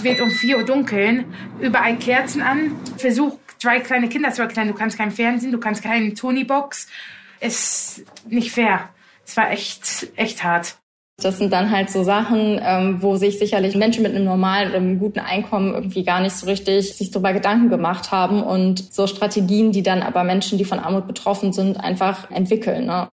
Wird 0.00 0.20
um 0.20 0.30
4 0.30 0.58
Uhr 0.58 0.64
dunkeln. 0.64 1.26
Überall 1.60 1.96
Kerzen 1.96 2.42
an. 2.42 2.72
Versuch, 2.96 3.38
drei 3.62 3.80
kleine 3.80 4.08
Kinder 4.08 4.30
zu 4.30 4.42
erklären. 4.42 4.68
Du 4.68 4.74
kannst 4.74 4.96
kein 4.96 5.10
Fernsehen, 5.10 5.52
du 5.52 5.58
kannst 5.58 5.82
keine 5.82 6.14
Tony-Box. 6.14 6.88
Ist 7.40 8.04
nicht 8.28 8.52
fair. 8.52 8.88
Es 9.26 9.36
war 9.36 9.50
echt, 9.50 10.08
echt 10.16 10.42
hart. 10.42 10.76
Das 11.22 11.38
sind 11.38 11.52
dann 11.52 11.70
halt 11.70 11.90
so 11.90 12.02
Sachen, 12.02 12.60
ähm, 12.62 13.02
wo 13.02 13.16
sich 13.16 13.38
sicherlich 13.38 13.76
Menschen 13.76 14.02
mit 14.02 14.14
einem 14.14 14.24
normalen 14.24 14.74
einem 14.74 14.98
guten 14.98 15.20
Einkommen 15.20 15.72
irgendwie 15.72 16.04
gar 16.04 16.20
nicht 16.20 16.34
so 16.34 16.46
richtig 16.46 16.94
sich 16.96 17.10
darüber 17.10 17.32
Gedanken 17.32 17.68
gemacht 17.68 18.10
haben 18.10 18.42
und 18.42 18.92
so 18.92 19.06
Strategien, 19.06 19.72
die 19.72 19.82
dann 19.82 20.02
aber 20.02 20.24
Menschen, 20.24 20.58
die 20.58 20.64
von 20.64 20.80
Armut 20.80 21.06
betroffen 21.06 21.52
sind, 21.52 21.78
einfach 21.78 22.30
entwickeln. 22.30 22.86
Ne? 22.86 23.08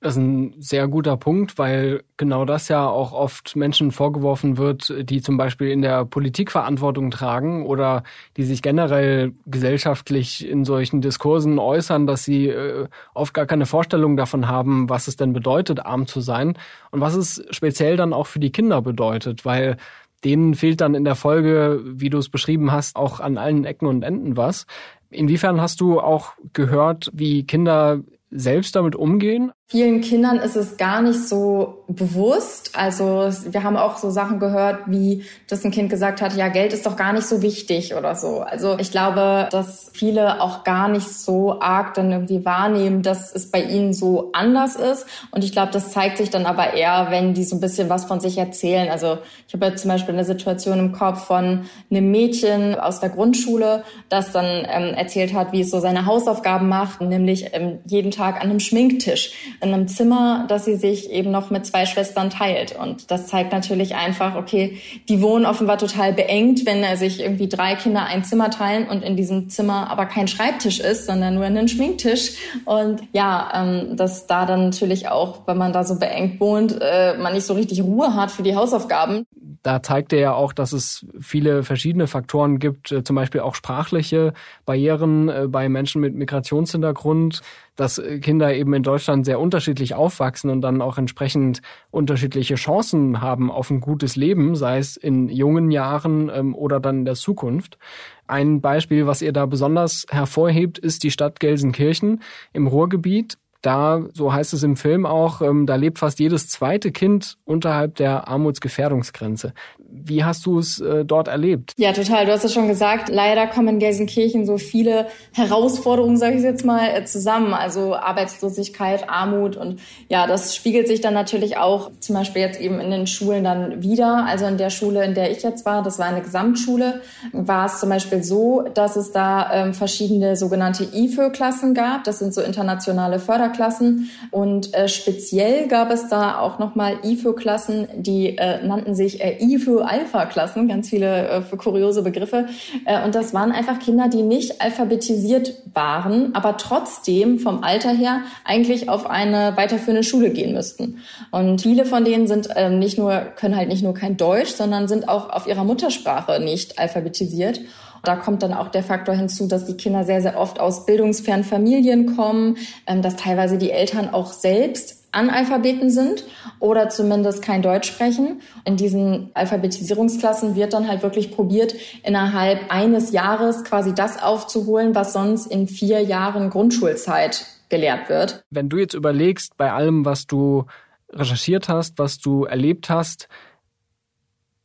Das 0.00 0.12
ist 0.12 0.22
ein 0.22 0.54
sehr 0.60 0.86
guter 0.86 1.16
Punkt, 1.16 1.58
weil 1.58 2.04
genau 2.16 2.44
das 2.44 2.68
ja 2.68 2.86
auch 2.88 3.12
oft 3.12 3.56
Menschen 3.56 3.90
vorgeworfen 3.90 4.56
wird, 4.56 4.94
die 5.10 5.20
zum 5.22 5.36
Beispiel 5.36 5.70
in 5.70 5.82
der 5.82 6.04
Politik 6.04 6.52
Verantwortung 6.52 7.10
tragen 7.10 7.66
oder 7.66 8.04
die 8.36 8.44
sich 8.44 8.62
generell 8.62 9.32
gesellschaftlich 9.46 10.48
in 10.48 10.64
solchen 10.64 11.00
Diskursen 11.00 11.58
äußern, 11.58 12.06
dass 12.06 12.24
sie 12.24 12.46
äh, 12.46 12.86
oft 13.12 13.34
gar 13.34 13.46
keine 13.46 13.66
Vorstellung 13.66 14.16
davon 14.16 14.46
haben, 14.46 14.88
was 14.88 15.08
es 15.08 15.16
denn 15.16 15.32
bedeutet, 15.32 15.84
arm 15.84 16.06
zu 16.06 16.20
sein 16.20 16.56
und 16.92 17.00
was 17.00 17.16
es 17.16 17.44
speziell 17.50 17.96
dann 17.96 18.12
auch 18.12 18.28
für 18.28 18.38
die 18.38 18.52
Kinder 18.52 18.80
bedeutet, 18.80 19.44
weil 19.44 19.78
denen 20.24 20.54
fehlt 20.54 20.80
dann 20.80 20.94
in 20.94 21.04
der 21.04 21.16
Folge, 21.16 21.82
wie 21.84 22.10
du 22.10 22.18
es 22.18 22.28
beschrieben 22.28 22.70
hast, 22.70 22.94
auch 22.94 23.18
an 23.18 23.36
allen 23.36 23.64
Ecken 23.64 23.88
und 23.88 24.04
Enden 24.04 24.36
was. 24.36 24.66
Inwiefern 25.10 25.60
hast 25.60 25.80
du 25.80 26.00
auch 26.00 26.34
gehört, 26.52 27.10
wie 27.12 27.44
Kinder 27.44 28.00
selbst 28.30 28.76
damit 28.76 28.94
umgehen? 28.94 29.50
Vielen 29.70 30.00
Kindern 30.00 30.38
ist 30.38 30.56
es 30.56 30.78
gar 30.78 31.02
nicht 31.02 31.28
so 31.28 31.84
bewusst. 31.88 32.70
Also 32.72 33.28
wir 33.50 33.64
haben 33.64 33.76
auch 33.76 33.98
so 33.98 34.08
Sachen 34.08 34.38
gehört, 34.38 34.84
wie 34.86 35.26
dass 35.46 35.62
ein 35.62 35.70
Kind 35.70 35.90
gesagt 35.90 36.22
hat, 36.22 36.34
ja, 36.34 36.48
Geld 36.48 36.72
ist 36.72 36.86
doch 36.86 36.96
gar 36.96 37.12
nicht 37.12 37.26
so 37.26 37.42
wichtig 37.42 37.94
oder 37.94 38.14
so. 38.14 38.40
Also 38.40 38.78
ich 38.78 38.90
glaube, 38.90 39.46
dass 39.50 39.90
viele 39.92 40.40
auch 40.40 40.64
gar 40.64 40.88
nicht 40.88 41.10
so 41.10 41.60
arg 41.60 41.92
dann 41.92 42.10
irgendwie 42.10 42.46
wahrnehmen, 42.46 43.02
dass 43.02 43.34
es 43.34 43.50
bei 43.50 43.62
ihnen 43.62 43.92
so 43.92 44.30
anders 44.32 44.74
ist. 44.74 45.04
Und 45.32 45.44
ich 45.44 45.52
glaube, 45.52 45.70
das 45.70 45.90
zeigt 45.90 46.16
sich 46.16 46.30
dann 46.30 46.46
aber 46.46 46.72
eher, 46.72 47.08
wenn 47.10 47.34
die 47.34 47.44
so 47.44 47.54
ein 47.54 47.60
bisschen 47.60 47.90
was 47.90 48.06
von 48.06 48.20
sich 48.20 48.38
erzählen. 48.38 48.88
Also 48.88 49.18
ich 49.46 49.52
habe 49.52 49.66
jetzt 49.66 49.82
zum 49.82 49.90
Beispiel 49.90 50.14
eine 50.14 50.24
Situation 50.24 50.78
im 50.78 50.92
Kopf 50.92 51.26
von 51.26 51.66
einem 51.90 52.10
Mädchen 52.10 52.74
aus 52.74 53.00
der 53.00 53.10
Grundschule, 53.10 53.84
das 54.08 54.32
dann 54.32 54.46
ähm, 54.46 54.94
erzählt 54.94 55.34
hat, 55.34 55.52
wie 55.52 55.60
es 55.60 55.70
so 55.70 55.78
seine 55.80 56.06
Hausaufgaben 56.06 56.70
macht, 56.70 57.02
nämlich 57.02 57.50
ähm, 57.52 57.80
jeden 57.84 58.10
Tag 58.10 58.36
an 58.36 58.48
einem 58.48 58.60
Schminktisch 58.60 59.32
in 59.60 59.74
einem 59.74 59.88
Zimmer, 59.88 60.46
das 60.48 60.64
sie 60.64 60.76
sich 60.76 61.10
eben 61.10 61.30
noch 61.30 61.50
mit 61.50 61.66
zwei 61.66 61.86
Schwestern 61.86 62.30
teilt. 62.30 62.76
Und 62.78 63.10
das 63.10 63.26
zeigt 63.26 63.52
natürlich 63.52 63.94
einfach, 63.94 64.36
okay, 64.36 64.78
die 65.08 65.20
wohnen 65.20 65.46
offenbar 65.46 65.78
total 65.78 66.12
beengt, 66.12 66.64
wenn 66.66 66.82
er 66.82 66.96
sich 66.96 67.20
irgendwie 67.20 67.48
drei 67.48 67.74
Kinder 67.74 68.04
ein 68.04 68.24
Zimmer 68.24 68.50
teilen 68.50 68.88
und 68.88 69.02
in 69.02 69.16
diesem 69.16 69.48
Zimmer 69.48 69.90
aber 69.90 70.06
kein 70.06 70.28
Schreibtisch 70.28 70.80
ist, 70.80 71.06
sondern 71.06 71.34
nur 71.34 71.44
einen 71.44 71.68
Schminktisch. 71.68 72.32
Und 72.64 73.02
ja, 73.12 73.50
ähm, 73.54 73.96
dass 73.96 74.26
da 74.26 74.46
dann 74.46 74.64
natürlich 74.64 75.08
auch, 75.08 75.46
wenn 75.46 75.58
man 75.58 75.72
da 75.72 75.84
so 75.84 75.98
beengt 75.98 76.40
wohnt, 76.40 76.78
äh, 76.80 77.16
man 77.18 77.32
nicht 77.32 77.46
so 77.46 77.54
richtig 77.54 77.82
Ruhe 77.82 78.14
hat 78.14 78.30
für 78.30 78.42
die 78.42 78.54
Hausaufgaben. 78.54 79.24
Da 79.62 79.82
zeigt 79.82 80.12
er 80.12 80.20
ja 80.20 80.32
auch, 80.34 80.52
dass 80.52 80.72
es 80.72 81.04
viele 81.20 81.64
verschiedene 81.64 82.06
Faktoren 82.06 82.58
gibt, 82.58 82.92
äh, 82.92 83.02
zum 83.02 83.16
Beispiel 83.16 83.40
auch 83.40 83.54
sprachliche 83.54 84.34
Barrieren 84.64 85.28
äh, 85.28 85.46
bei 85.48 85.68
Menschen 85.68 86.00
mit 86.00 86.14
Migrationshintergrund 86.14 87.42
dass 87.78 87.98
äh, 87.98 88.18
Kinder 88.18 88.54
eben 88.54 88.74
in 88.74 88.82
Deutschland 88.82 89.24
sehr 89.24 89.40
unterschiedlich 89.40 89.94
aufwachsen 89.94 90.50
und 90.50 90.60
dann 90.60 90.82
auch 90.82 90.98
entsprechend 90.98 91.62
unterschiedliche 91.90 92.56
Chancen 92.56 93.20
haben 93.20 93.50
auf 93.50 93.70
ein 93.70 93.80
gutes 93.80 94.16
Leben, 94.16 94.56
sei 94.56 94.78
es 94.78 94.96
in 94.96 95.28
jungen 95.28 95.70
Jahren 95.70 96.30
ähm, 96.34 96.54
oder 96.54 96.80
dann 96.80 96.98
in 96.98 97.04
der 97.04 97.14
Zukunft. 97.14 97.78
Ein 98.26 98.60
Beispiel, 98.60 99.06
was 99.06 99.22
ihr 99.22 99.32
da 99.32 99.46
besonders 99.46 100.06
hervorhebt, 100.10 100.78
ist 100.78 101.04
die 101.04 101.10
Stadt 101.10 101.40
Gelsenkirchen 101.40 102.20
im 102.52 102.66
Ruhrgebiet. 102.66 103.38
Da, 103.60 104.06
so 104.14 104.32
heißt 104.32 104.52
es 104.52 104.62
im 104.62 104.76
Film 104.76 105.04
auch, 105.04 105.42
ähm, 105.42 105.66
da 105.66 105.74
lebt 105.74 105.98
fast 105.98 106.20
jedes 106.20 106.48
zweite 106.48 106.92
Kind 106.92 107.38
unterhalb 107.44 107.96
der 107.96 108.28
Armutsgefährdungsgrenze. 108.28 109.52
Wie 109.90 110.22
hast 110.22 110.46
du 110.46 110.60
es 110.60 110.80
äh, 110.80 111.04
dort 111.04 111.26
erlebt? 111.26 111.72
Ja, 111.76 111.92
total. 111.92 112.26
Du 112.26 112.32
hast 112.32 112.44
es 112.44 112.52
schon 112.52 112.68
gesagt. 112.68 113.08
Leider 113.08 113.48
kommen 113.48 113.68
in 113.68 113.78
Gelsenkirchen 113.80 114.46
so 114.46 114.58
viele 114.58 115.06
Herausforderungen, 115.32 116.16
sage 116.18 116.36
ich 116.36 116.42
jetzt 116.42 116.64
mal, 116.64 116.88
äh, 116.88 117.04
zusammen. 117.04 117.52
Also 117.52 117.96
Arbeitslosigkeit, 117.96 119.08
Armut 119.08 119.56
und 119.56 119.80
ja, 120.08 120.28
das 120.28 120.54
spiegelt 120.54 120.86
sich 120.86 121.00
dann 121.00 121.14
natürlich 121.14 121.56
auch 121.56 121.90
zum 121.98 122.14
Beispiel 122.14 122.42
jetzt 122.42 122.60
eben 122.60 122.78
in 122.80 122.90
den 122.90 123.06
Schulen 123.08 123.42
dann 123.42 123.82
wieder. 123.82 124.24
Also 124.26 124.46
in 124.46 124.58
der 124.58 124.70
Schule, 124.70 125.04
in 125.04 125.14
der 125.14 125.32
ich 125.32 125.42
jetzt 125.42 125.66
war, 125.66 125.82
das 125.82 125.98
war 125.98 126.06
eine 126.06 126.20
Gesamtschule, 126.20 127.00
war 127.32 127.66
es 127.66 127.80
zum 127.80 127.88
Beispiel 127.88 128.22
so, 128.22 128.66
dass 128.74 128.94
es 128.96 129.10
da 129.10 129.52
ähm, 129.52 129.74
verschiedene 129.74 130.36
sogenannte 130.36 130.84
IFÖ-Klassen 130.84 131.74
gab. 131.74 132.04
Das 132.04 132.20
sind 132.20 132.32
so 132.34 132.40
internationale 132.40 133.18
Förderklassen. 133.48 134.10
Und 134.30 134.74
äh, 134.74 134.88
speziell 134.88 135.68
gab 135.68 135.90
es 135.90 136.08
da 136.08 136.38
auch 136.38 136.58
nochmal 136.58 136.98
IFÖ-Klassen, 137.02 137.88
die 137.96 138.36
äh, 138.38 138.64
nannten 138.64 138.94
sich 138.94 139.20
äh, 139.22 139.38
IFÖ 139.40 139.80
Alpha-Klassen, 139.80 140.68
ganz 140.68 140.88
viele 140.88 141.28
äh, 141.28 141.56
kuriose 141.56 142.02
Begriffe. 142.02 142.46
Äh, 142.84 143.04
und 143.04 143.14
das 143.14 143.34
waren 143.34 143.52
einfach 143.52 143.78
Kinder, 143.78 144.08
die 144.08 144.22
nicht 144.22 144.60
alphabetisiert 144.60 145.54
waren, 145.72 146.34
aber 146.34 146.56
trotzdem 146.56 147.38
vom 147.38 147.64
Alter 147.64 147.90
her 147.90 148.22
eigentlich 148.44 148.88
auf 148.88 149.08
eine 149.08 149.56
weiterführende 149.56 150.02
Schule 150.02 150.30
gehen 150.30 150.54
müssten. 150.54 150.98
Und 151.30 151.62
viele 151.62 151.84
von 151.84 152.04
denen 152.04 152.26
sind 152.26 152.48
ähm, 152.56 152.78
nicht 152.78 152.98
nur, 152.98 153.12
können 153.36 153.56
halt 153.56 153.68
nicht 153.68 153.82
nur 153.82 153.94
kein 153.94 154.16
Deutsch, 154.16 154.50
sondern 154.50 154.88
sind 154.88 155.08
auch 155.08 155.30
auf 155.30 155.46
ihrer 155.46 155.64
Muttersprache 155.64 156.40
nicht 156.40 156.78
alphabetisiert. 156.78 157.60
Da 158.02 158.16
kommt 158.16 158.42
dann 158.42 158.52
auch 158.52 158.68
der 158.68 158.82
Faktor 158.82 159.14
hinzu, 159.14 159.48
dass 159.48 159.66
die 159.66 159.76
Kinder 159.76 160.04
sehr, 160.04 160.22
sehr 160.22 160.38
oft 160.38 160.60
aus 160.60 160.86
bildungsfernen 160.86 161.44
Familien 161.44 162.16
kommen, 162.16 162.56
ähm, 162.86 163.02
dass 163.02 163.16
teilweise 163.16 163.58
die 163.58 163.70
Eltern 163.70 164.10
auch 164.10 164.32
selbst 164.32 164.98
Analphabeten 165.10 165.88
sind 165.90 166.24
oder 166.60 166.90
zumindest 166.90 167.42
kein 167.42 167.62
Deutsch 167.62 167.88
sprechen. 167.88 168.42
In 168.64 168.76
diesen 168.76 169.30
Alphabetisierungsklassen 169.34 170.54
wird 170.54 170.74
dann 170.74 170.86
halt 170.86 171.02
wirklich 171.02 171.30
probiert, 171.30 171.74
innerhalb 172.04 172.70
eines 172.70 173.12
Jahres 173.12 173.64
quasi 173.64 173.94
das 173.94 174.22
aufzuholen, 174.22 174.94
was 174.94 175.14
sonst 175.14 175.46
in 175.46 175.66
vier 175.66 176.02
Jahren 176.02 176.50
Grundschulzeit 176.50 177.46
gelehrt 177.70 178.08
wird. 178.08 178.42
Wenn 178.50 178.68
du 178.68 178.76
jetzt 178.76 178.94
überlegst, 178.94 179.56
bei 179.56 179.72
allem, 179.72 180.04
was 180.04 180.26
du 180.26 180.66
recherchiert 181.10 181.68
hast, 181.68 181.98
was 181.98 182.18
du 182.18 182.44
erlebt 182.44 182.90
hast, 182.90 183.28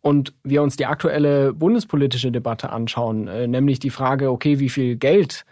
und 0.03 0.33
wir 0.43 0.61
uns 0.61 0.75
die 0.75 0.85
aktuelle 0.85 1.53
bundespolitische 1.53 2.31
Debatte 2.31 2.69
anschauen, 2.71 3.27
äh, 3.27 3.47
nämlich 3.47 3.79
die 3.79 3.89
Frage, 3.89 4.29
okay, 4.29 4.59
wie 4.59 4.69
viel 4.69 4.97
Geld 4.97 5.45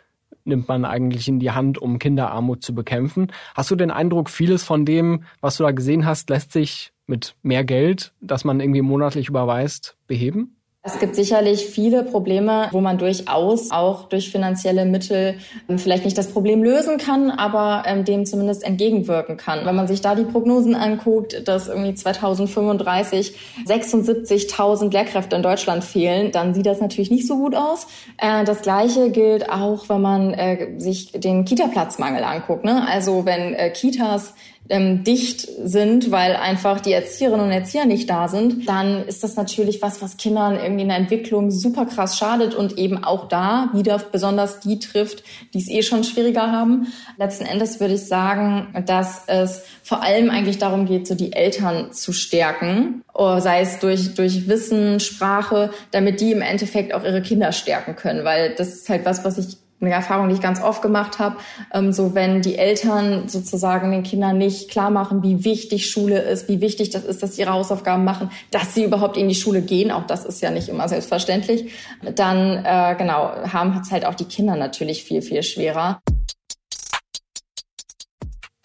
nimmt 0.44 0.68
man 0.68 0.86
eigentlich 0.86 1.28
in 1.28 1.40
die 1.40 1.52
Hand, 1.52 1.78
um 1.78 2.00
Kinderarmut 2.00 2.62
zu 2.62 2.76
bekämpfen. 2.76 3.32
Hast 3.56 3.72
du 3.72 3.76
den 3.76 3.92
Eindruck, 3.92 4.30
vieles 4.30 4.64
von 4.64 4.86
dem, 4.86 5.24
was 5.40 5.58
du 5.58 5.64
da 5.64 5.72
gesehen 5.72 6.06
hast, 6.06 6.30
lässt 6.30 6.52
sich 6.52 6.92
mit 7.08 7.36
mehr 7.44 7.64
Geld, 7.64 8.14
das 8.20 8.44
man 8.44 8.60
irgendwie 8.60 8.82
monatlich 8.82 9.30
überweist, 9.30 9.96
beheben? 10.08 10.58
Es 10.84 10.98
gibt 10.98 11.16
sicherlich 11.16 11.68
viele 11.68 12.02
Probleme, 12.02 12.68
wo 12.72 12.82
man 12.82 12.98
durchaus 12.98 13.70
auch 13.70 14.10
durch 14.10 14.32
finanzielle 14.32 14.86
Mittel 14.86 15.36
ähm, 15.70 15.78
vielleicht 15.78 16.06
nicht 16.06 16.18
das 16.18 16.32
Problem 16.32 16.64
lösen 16.64 16.98
kann, 16.98 17.30
aber 17.30 17.84
ähm, 17.86 18.04
dem 18.04 18.26
zumindest 18.26 18.64
entgegenwirken 18.64 19.38
kann. 19.38 19.64
Wenn 19.64 19.76
man 19.76 19.88
sich 19.88 20.02
da 20.02 20.16
die 20.16 20.24
Prognosen 20.24 20.74
anguckt, 20.74 21.48
dass 21.48 21.68
irgendwie 21.68 21.94
2035 21.94 23.38
76.000 23.68 24.92
Lehrkräfte 24.92 25.36
in 25.36 25.44
Deutschland 25.44 25.84
fehlen, 25.84 26.32
dann 26.32 26.56
sieht 26.56 26.66
das 26.66 26.82
natürlich 26.82 27.12
nicht 27.12 27.28
so 27.28 27.38
gut 27.38 27.54
aus. 27.54 27.86
Äh, 28.18 28.44
das 28.44 28.64
Gleiche 28.64 29.12
gilt 29.12 29.52
auch, 29.52 29.88
wenn 29.88 30.02
man 30.02 30.34
äh, 30.34 30.80
sich 30.80 31.12
den 31.12 31.46
Kita-Platzmangel 31.46 32.24
anguckt. 32.24 32.64
Ne? 32.64 32.88
Also 32.88 33.24
wenn 33.24 33.54
äh, 33.54 33.70
Kitas 33.70 34.34
ähm, 34.72 35.04
dicht 35.04 35.48
sind, 35.64 36.12
weil 36.12 36.38
einfach 36.38 36.80
die 36.80 36.94
Erzieherinnen 36.94 37.46
und 37.46 37.52
Erzieher 37.52 37.86
nicht 37.86 38.10
da 38.10 38.30
sind, 38.30 38.70
dann 38.70 39.06
ist 39.06 39.22
das 39.22 39.36
natürlich 39.36 39.82
was, 39.82 40.02
was 40.02 40.16
Kindern 40.16 40.56
irgendwie 40.56 40.84
in 40.84 40.88
der 40.88 40.98
Entwicklung 40.98 41.52
super 41.52 41.86
krass 41.86 42.18
schadet 42.18 42.56
und 42.56 42.78
eben 42.78 43.04
auch 43.04 43.28
da 43.28 43.70
wieder 43.74 44.00
besonders 44.00 44.62
die 44.62 44.80
trifft, 44.80 45.24
die 45.54 45.60
es 45.60 45.70
eh 45.70 45.84
schon 45.84 46.06
schwieriger 46.06 46.54
haben. 46.54 46.88
Letzten 47.18 47.46
Endes 47.46 47.82
würde 47.82 47.96
ich 47.96 48.08
sagen, 48.08 48.68
dass 48.86 49.24
es 49.28 49.64
vor 49.84 50.04
allem 50.04 50.30
eigentlich 50.30 50.58
darum 50.58 50.86
geht, 50.86 51.06
so 51.06 51.16
die 51.16 51.34
Eltern 51.34 51.92
zu 51.92 52.14
stärken, 52.14 53.04
oh, 53.14 53.40
sei 53.40 53.62
es 53.62 53.80
durch, 53.80 54.16
durch 54.16 54.48
Wissen, 54.48 55.02
Sprache, 55.02 55.72
damit 55.92 56.22
die 56.22 56.32
im 56.32 56.42
Endeffekt 56.42 56.94
auch 56.94 57.04
ihre 57.04 57.22
Kinder 57.22 57.52
stärken 57.52 57.98
können, 57.98 58.24
weil 58.24 58.56
das 58.56 58.70
ist 58.70 58.90
halt 58.90 59.04
was, 59.04 59.26
was 59.26 59.38
ich 59.38 59.58
eine 59.82 59.92
Erfahrung, 59.92 60.30
die 60.30 60.36
ich 60.36 60.42
ganz 60.42 60.62
oft 60.62 60.82
gemacht 60.82 61.20
habe, 61.20 61.38
ähm, 61.74 61.92
so 61.92 62.14
wenn 62.14 62.42
die 62.42 62.58
Eltern 62.58 63.28
sozusagen 63.28 63.92
den 63.92 64.04
Kindern 64.04 64.38
nicht 64.38 64.70
klar 64.70 64.92
machen, 64.92 65.24
wie 65.24 65.44
wichtig 65.44 65.90
Schule 65.90 66.20
ist, 66.20 66.48
wie 66.48 66.62
wichtig 66.62 66.92
das 66.92 67.04
ist, 67.04 67.24
dass 67.24 67.36
sie 67.36 67.42
ihre 67.42 67.54
Hausaufgaben 67.54 68.04
machen, 68.04 68.32
dass 68.52 68.74
sie 68.74 68.84
überhaupt 68.84 69.18
in 69.18 69.28
die 69.28 69.36
Schule 69.36 69.62
gehen, 69.62 69.92
auch 69.92 70.06
das 70.08 70.26
ist 70.26 70.42
ja 70.42 70.52
nicht 70.52 70.70
immer 70.70 70.88
selbstverständlich, 70.88 71.72
dann 72.16 72.64
äh, 72.64 72.96
genau 72.98 73.32
haben 73.52 73.80
es 73.82 73.92
halt 73.92 74.06
auch 74.06 74.16
die 74.16 74.26
Kinder 74.26 74.56
natürlich 74.56 75.04
viel 75.04 75.22
viel 75.22 75.44
schwerer. 75.44 76.02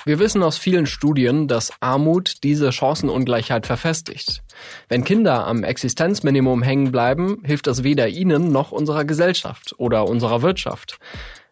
Wir 0.06 0.20
wissen 0.20 0.44
aus 0.44 0.56
vielen 0.56 0.86
Studien, 0.86 1.48
dass 1.48 1.72
Armut 1.80 2.44
diese 2.44 2.70
Chancenungleichheit 2.70 3.66
verfestigt. 3.66 4.44
Wenn 4.88 5.04
Kinder 5.04 5.46
am 5.46 5.64
Existenzminimum 5.64 6.62
hängen 6.62 6.92
bleiben, 6.92 7.42
hilft 7.44 7.66
das 7.66 7.82
weder 7.82 8.08
ihnen 8.08 8.52
noch 8.52 8.72
unserer 8.72 9.04
Gesellschaft 9.04 9.74
oder 9.78 10.08
unserer 10.08 10.42
Wirtschaft. 10.42 10.98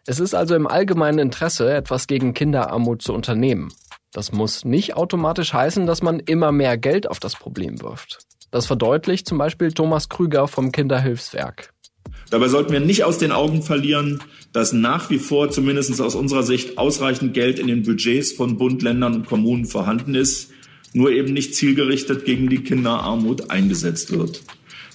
Es 0.07 0.19
ist 0.19 0.35
also 0.35 0.55
im 0.55 0.67
allgemeinen 0.67 1.19
Interesse, 1.19 1.73
etwas 1.73 2.07
gegen 2.07 2.33
Kinderarmut 2.33 3.01
zu 3.01 3.13
unternehmen. 3.13 3.73
Das 4.11 4.31
muss 4.31 4.63
nicht 4.63 4.95
automatisch 4.95 5.53
heißen, 5.53 5.85
dass 5.85 6.01
man 6.01 6.19
immer 6.19 6.51
mehr 6.51 6.77
Geld 6.77 7.09
auf 7.09 7.19
das 7.19 7.35
Problem 7.35 7.81
wirft. 7.81 8.19
Das 8.51 8.67
verdeutlicht 8.67 9.27
zum 9.27 9.37
Beispiel 9.37 9.73
Thomas 9.73 10.07
Krüger 10.07 10.47
vom 10.47 10.71
Kinderhilfswerk. 10.71 11.73
Dabei 12.29 12.47
sollten 12.47 12.71
wir 12.71 12.79
nicht 12.79 13.03
aus 13.03 13.17
den 13.17 13.31
Augen 13.31 13.61
verlieren, 13.61 14.21
dass 14.53 14.73
nach 14.73 15.09
wie 15.09 15.19
vor 15.19 15.49
zumindest 15.49 15.99
aus 15.99 16.15
unserer 16.15 16.43
Sicht 16.43 16.77
ausreichend 16.77 17.33
Geld 17.33 17.59
in 17.59 17.67
den 17.67 17.83
Budgets 17.83 18.31
von 18.31 18.57
Bund, 18.57 18.81
Ländern 18.81 19.13
und 19.13 19.25
Kommunen 19.25 19.65
vorhanden 19.65 20.15
ist, 20.15 20.51
nur 20.95 21.11
eben 21.11 21.33
nicht 21.33 21.53
zielgerichtet 21.55 22.25
gegen 22.25 22.49
die 22.49 22.63
Kinderarmut 22.63 23.51
eingesetzt 23.51 24.17
wird. 24.17 24.41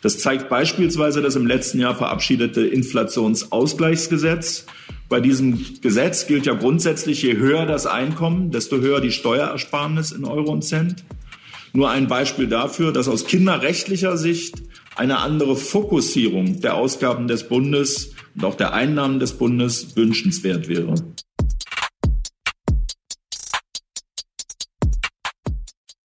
Das 0.03 0.19
zeigt 0.19 0.49
beispielsweise 0.49 1.21
das 1.21 1.37
im 1.37 1.47
letzten 1.47 1.79
Jahr 1.79 1.95
verabschiedete 1.95 2.63
Inflationsausgleichsgesetz. 2.63 4.65
Bei 5.11 5.21
diesem 5.21 5.63
Gesetz 5.83 6.27
gilt 6.27 6.47
ja 6.47 6.55
grundsätzlich, 6.55 7.23
je 7.23 7.37
höher 7.37 7.67
das 7.67 7.87
Einkommen, 7.87 8.51
desto 8.51 8.79
höher 8.79 9.03
die 9.03 9.13
Steuerersparnis 9.13 10.13
in 10.13 10.25
Euro 10.25 10.53
und 10.53 10.63
Cent. 10.63 11.05
Nur 11.75 11.91
ein 11.91 12.09
Beispiel 12.09 12.47
dafür, 12.47 12.93
dass 12.93 13.07
aus 13.07 13.27
kinderrechtlicher 13.27 14.17
Sicht 14.17 14.55
eine 14.97 15.19
andere 15.19 15.55
Fokussierung 15.55 16.63
der 16.63 16.77
Ausgaben 16.77 17.29
des 17.29 17.47
Bundes 17.47 18.15
und 18.35 18.45
auch 18.45 18.55
der 18.55 18.73
Einnahmen 18.73 19.21
des 19.21 19.35
Bundes 19.35 19.95
wünschenswert 19.97 20.67
wäre. 20.69 20.95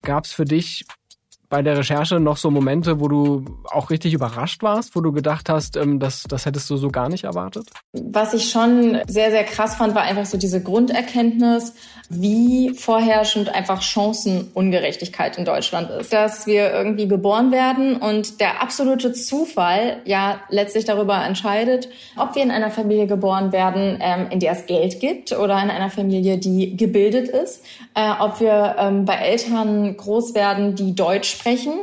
Gab 0.04 0.26
es 0.26 0.34
für 0.34 0.44
dich 0.44 0.86
bei 1.50 1.62
der 1.62 1.78
Recherche 1.78 2.20
noch 2.20 2.38
so 2.38 2.50
Momente, 2.50 3.00
wo 3.00 3.08
du 3.08 3.46
auch 3.72 3.90
richtig 3.90 4.14
überrascht 4.14 4.64
warst, 4.64 4.96
wo 4.96 5.02
du 5.02 5.12
gedacht 5.12 5.50
hast, 5.50 5.78
ähm, 5.78 6.00
das, 6.00 6.24
das 6.24 6.46
hättest 6.46 6.70
du 6.70 6.78
so 6.78 6.90
gar 6.90 7.10
nicht 7.10 7.26
erwartet? 7.26 7.70
Was 7.94 8.34
ich 8.34 8.50
schon 8.50 9.00
sehr, 9.08 9.32
sehr 9.32 9.44
krass 9.44 9.76
fand, 9.76 9.94
war 9.94 10.02
einfach 10.02 10.26
so 10.26 10.38
diese 10.38 10.64
Grunderkenntnis, 10.64 11.74
wie 12.10 12.72
vorherrschend 12.76 13.54
einfach 13.54 13.82
Chancenungerechtigkeit 13.82 15.38
in 15.38 15.46
Deutschland 15.46 15.90
ist. 15.90 16.12
Dass 16.12 16.48
wir 16.48 16.72
irgendwie 16.72 17.08
geboren 17.08 17.52
werden 17.52 17.98
und 17.98 18.40
der 18.40 18.62
absolute 18.62 19.14
Zufall 19.14 20.02
ja 20.06 20.40
letztlich 20.50 20.86
darüber 20.86 21.24
entscheidet, 21.24 21.90
ob 22.18 22.36
wir 22.36 22.44
in 22.44 22.52
einer 22.52 22.72
Familie 22.72 23.08
geboren 23.08 23.52
werden, 23.52 23.98
ähm, 24.02 24.28
in 24.32 24.40
der 24.40 24.54
es 24.54 24.66
Geld 24.66 25.00
gibt 25.00 25.32
oder 25.32 25.62
in 25.62 25.70
einer 25.70 25.90
Familie, 25.90 26.38
die 26.38 26.76
gebildet 26.76 27.30
ist, 27.30 27.64
äh, 27.96 28.12
ob 28.20 28.40
wir 28.40 28.76
ähm, 28.80 29.06
bei 29.06 29.16
Eltern 29.16 29.96
groß 29.96 30.36
werden, 30.36 30.76
die 30.76 30.96
Deutsch 30.96 31.43
sprechen 31.44 31.74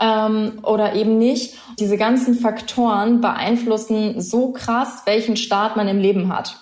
ähm, 0.00 0.60
oder 0.62 0.94
eben 0.94 1.18
nicht. 1.18 1.58
Diese 1.78 1.96
ganzen 1.96 2.34
Faktoren 2.34 3.20
beeinflussen 3.20 4.20
so 4.20 4.52
krass, 4.52 5.02
welchen 5.04 5.36
Start 5.36 5.76
man 5.76 5.88
im 5.88 5.98
Leben 5.98 6.32
hat 6.32 6.59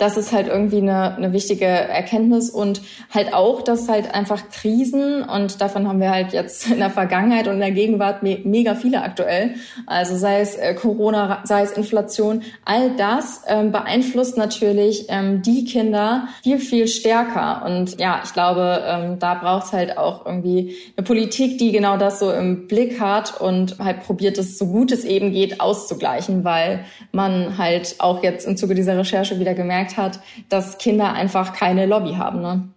das 0.00 0.16
ist 0.16 0.32
halt 0.32 0.48
irgendwie 0.48 0.78
eine, 0.78 1.16
eine 1.16 1.32
wichtige 1.32 1.66
Erkenntnis 1.66 2.50
und 2.50 2.80
halt 3.12 3.34
auch, 3.34 3.62
dass 3.62 3.88
halt 3.88 4.14
einfach 4.14 4.50
Krisen 4.50 5.22
und 5.22 5.60
davon 5.60 5.86
haben 5.86 6.00
wir 6.00 6.10
halt 6.10 6.32
jetzt 6.32 6.70
in 6.70 6.78
der 6.78 6.90
Vergangenheit 6.90 7.46
und 7.48 7.54
in 7.54 7.60
der 7.60 7.72
Gegenwart 7.72 8.22
me 8.22 8.38
mega 8.44 8.74
viele 8.74 9.02
aktuell, 9.02 9.54
also 9.86 10.16
sei 10.16 10.40
es 10.40 10.56
äh, 10.56 10.74
Corona, 10.74 11.42
sei 11.44 11.62
es 11.62 11.72
Inflation, 11.72 12.42
all 12.64 12.96
das 12.96 13.42
ähm, 13.46 13.72
beeinflusst 13.72 14.36
natürlich 14.36 15.06
ähm, 15.08 15.42
die 15.42 15.64
Kinder 15.64 16.28
viel, 16.42 16.58
viel 16.58 16.88
stärker. 16.88 17.62
Und 17.66 18.00
ja, 18.00 18.20
ich 18.24 18.32
glaube, 18.32 18.82
ähm, 18.86 19.18
da 19.18 19.34
braucht 19.34 19.66
es 19.66 19.72
halt 19.72 19.98
auch 19.98 20.24
irgendwie 20.24 20.76
eine 20.96 21.04
Politik, 21.04 21.58
die 21.58 21.72
genau 21.72 21.96
das 21.96 22.20
so 22.20 22.32
im 22.32 22.66
Blick 22.66 23.00
hat 23.00 23.40
und 23.40 23.78
halt 23.78 24.02
probiert 24.02 24.38
es 24.38 24.58
so 24.58 24.66
gut 24.66 24.92
es 24.92 25.04
eben 25.04 25.32
geht 25.32 25.60
auszugleichen, 25.60 26.44
weil 26.44 26.84
man 27.12 27.58
halt 27.58 27.96
auch 27.98 28.22
jetzt 28.22 28.46
im 28.46 28.56
Zuge 28.56 28.74
dieser 28.74 28.96
Recherche 28.96 29.38
wieder 29.38 29.54
gemerkt 29.54 29.89
gemerkt 29.90 29.96
hat, 29.96 30.20
dass 30.48 30.78
Kinder 30.78 31.12
einfach 31.12 31.52
keine 31.52 31.86
Lobby 31.86 32.14
haben. 32.14 32.40
Ne? 32.40 32.68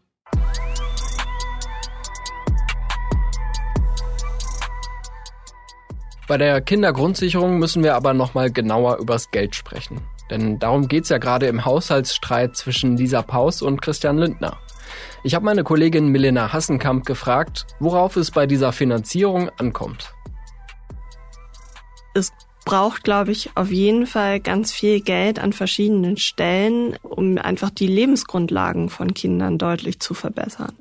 Bei 6.28 6.38
der 6.38 6.62
Kindergrundsicherung 6.62 7.60
müssen 7.60 7.84
wir 7.84 7.96
aber 7.96 8.14
nochmal 8.14 8.50
genauer 8.50 8.98
übers 8.98 9.30
Geld 9.32 9.56
sprechen. 9.56 10.02
Denn 10.30 10.58
darum 10.58 10.88
geht's 10.88 11.10
ja 11.10 11.18
gerade 11.18 11.48
im 11.48 11.66
Haushaltsstreit 11.66 12.56
zwischen 12.56 12.96
Lisa 12.96 13.22
Paus 13.22 13.62
und 13.62 13.82
Christian 13.82 14.18
Lindner. 14.18 14.58
Ich 15.24 15.36
habe 15.36 15.46
meine 15.46 15.64
Kollegin 15.64 16.08
Milena 16.08 16.54
Hassenkamp 16.54 17.06
gefragt, 17.06 17.68
worauf 17.80 18.16
es 18.16 18.32
bei 18.32 18.48
dieser 18.48 18.72
Finanzierung 18.72 19.50
ankommt. 19.60 20.14
Es 22.16 22.32
braucht, 22.64 23.04
glaube 23.04 23.32
ich, 23.32 23.52
auf 23.56 23.72
jeden 23.72 24.08
Fall 24.08 24.40
ganz 24.40 24.72
viel 24.72 25.02
Geld 25.02 25.40
an 25.40 25.54
verschiedenen 25.54 26.18
Stellen, 26.18 26.96
um 27.02 27.38
einfach 27.38 27.70
die 27.70 27.88
Lebensgrundlagen 27.88 28.90
von 28.90 29.14
Kindern 29.14 29.58
deutlich 29.58 30.00
zu 30.00 30.14
verbessern. 30.14 30.74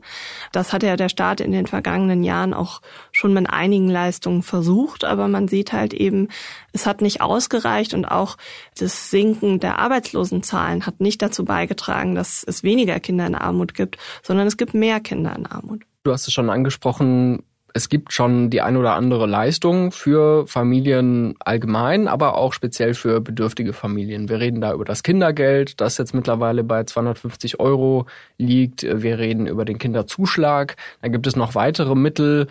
Das 0.52 0.72
hat 0.72 0.82
ja 0.82 0.96
der 0.96 1.08
Staat 1.08 1.40
in 1.40 1.52
den 1.52 1.66
vergangenen 1.66 2.24
Jahren 2.24 2.54
auch 2.54 2.82
schon 3.10 3.32
mit 3.34 3.50
einigen 3.50 3.88
Leistungen 3.88 4.42
versucht, 4.42 5.04
aber 5.04 5.28
man 5.28 5.48
sieht 5.48 5.72
halt 5.72 5.94
eben, 5.94 6.28
es 6.72 6.86
hat 6.86 7.00
nicht 7.00 7.20
ausgereicht 7.20 7.94
und 7.94 8.04
auch 8.04 8.36
das 8.78 9.10
Sinken 9.10 9.60
der 9.60 9.78
Arbeitslosenzahlen 9.78 10.86
hat 10.86 11.00
nicht 11.00 11.22
dazu 11.22 11.44
beigetragen, 11.44 12.14
dass 12.14 12.44
es 12.44 12.62
weniger 12.62 13.00
Kinder 13.00 13.26
in 13.26 13.34
Armut 13.34 13.74
gibt, 13.74 13.98
sondern 14.22 14.46
es 14.46 14.56
gibt 14.56 14.74
mehr 14.74 15.00
Kinder 15.00 15.34
in 15.36 15.46
Armut. 15.46 15.82
Du 16.04 16.12
hast 16.12 16.26
es 16.26 16.32
schon 16.32 16.50
angesprochen, 16.50 17.44
es 17.74 17.88
gibt 17.88 18.12
schon 18.12 18.50
die 18.50 18.60
ein 18.60 18.76
oder 18.76 18.94
andere 18.94 19.26
Leistung 19.26 19.92
für 19.92 20.46
Familien 20.46 21.34
allgemein, 21.40 22.08
aber 22.08 22.36
auch 22.36 22.52
speziell 22.52 22.94
für 22.94 23.20
bedürftige 23.20 23.72
Familien. 23.72 24.28
Wir 24.28 24.40
reden 24.40 24.60
da 24.60 24.72
über 24.72 24.84
das 24.84 25.02
Kindergeld, 25.02 25.80
das 25.80 25.98
jetzt 25.98 26.14
mittlerweile 26.14 26.64
bei 26.64 26.84
250 26.84 27.60
Euro 27.60 28.06
liegt. 28.36 28.82
Wir 28.82 29.18
reden 29.18 29.46
über 29.46 29.64
den 29.64 29.78
Kinderzuschlag. 29.78 30.76
Da 31.00 31.08
gibt 31.08 31.26
es 31.26 31.36
noch 31.36 31.54
weitere 31.54 31.94
Mittel. 31.94 32.46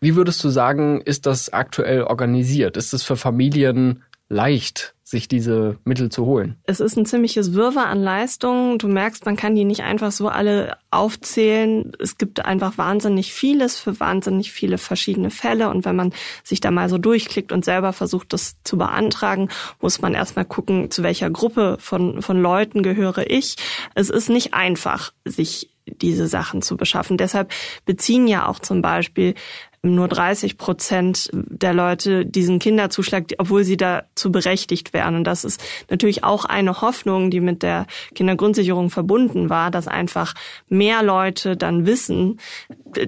Wie 0.00 0.16
würdest 0.16 0.42
du 0.42 0.48
sagen, 0.48 1.00
ist 1.00 1.26
das 1.26 1.52
aktuell 1.52 2.02
organisiert? 2.02 2.76
Ist 2.76 2.92
es 2.92 3.02
für 3.02 3.16
Familien 3.16 4.02
leicht, 4.30 4.94
sich 5.02 5.26
diese 5.26 5.76
Mittel 5.84 6.08
zu 6.08 6.24
holen? 6.24 6.56
Es 6.62 6.78
ist 6.78 6.96
ein 6.96 7.04
ziemliches 7.04 7.52
Wirrwarr 7.52 7.88
an 7.88 8.00
Leistungen. 8.00 8.78
Du 8.78 8.86
merkst, 8.86 9.26
man 9.26 9.36
kann 9.36 9.56
die 9.56 9.64
nicht 9.64 9.82
einfach 9.82 10.12
so 10.12 10.28
alle 10.28 10.76
aufzählen. 10.92 11.92
Es 11.98 12.16
gibt 12.16 12.44
einfach 12.44 12.78
wahnsinnig 12.78 13.34
vieles 13.34 13.78
für 13.78 13.98
wahnsinnig 13.98 14.52
viele 14.52 14.78
verschiedene 14.78 15.30
Fälle. 15.30 15.68
Und 15.68 15.84
wenn 15.84 15.96
man 15.96 16.12
sich 16.44 16.60
da 16.60 16.70
mal 16.70 16.88
so 16.88 16.96
durchklickt 16.96 17.50
und 17.50 17.64
selber 17.64 17.92
versucht, 17.92 18.32
das 18.32 18.54
zu 18.62 18.78
beantragen, 18.78 19.48
muss 19.80 20.00
man 20.00 20.14
erstmal 20.14 20.44
gucken, 20.44 20.92
zu 20.92 21.02
welcher 21.02 21.28
Gruppe 21.28 21.76
von, 21.80 22.22
von 22.22 22.40
Leuten 22.40 22.84
gehöre 22.84 23.28
ich. 23.28 23.56
Es 23.96 24.10
ist 24.10 24.30
nicht 24.30 24.54
einfach, 24.54 25.12
sich 25.24 25.70
diese 25.86 26.28
Sachen 26.28 26.62
zu 26.62 26.76
beschaffen. 26.76 27.16
Deshalb 27.16 27.52
beziehen 27.84 28.28
ja 28.28 28.46
auch 28.46 28.60
zum 28.60 28.80
Beispiel 28.80 29.34
nur 29.82 30.08
30 30.08 30.58
Prozent 30.58 31.30
der 31.32 31.72
Leute 31.72 32.26
diesen 32.26 32.58
Kinderzuschlag, 32.58 33.24
obwohl 33.38 33.64
sie 33.64 33.78
dazu 33.78 34.30
berechtigt 34.30 34.92
wären. 34.92 35.16
Und 35.16 35.24
das 35.24 35.44
ist 35.44 35.62
natürlich 35.88 36.22
auch 36.22 36.44
eine 36.44 36.82
Hoffnung, 36.82 37.30
die 37.30 37.40
mit 37.40 37.62
der 37.62 37.86
Kindergrundsicherung 38.14 38.90
verbunden 38.90 39.48
war, 39.48 39.70
dass 39.70 39.88
einfach 39.88 40.34
mehr 40.68 41.02
Leute 41.02 41.56
dann 41.56 41.86
wissen, 41.86 42.38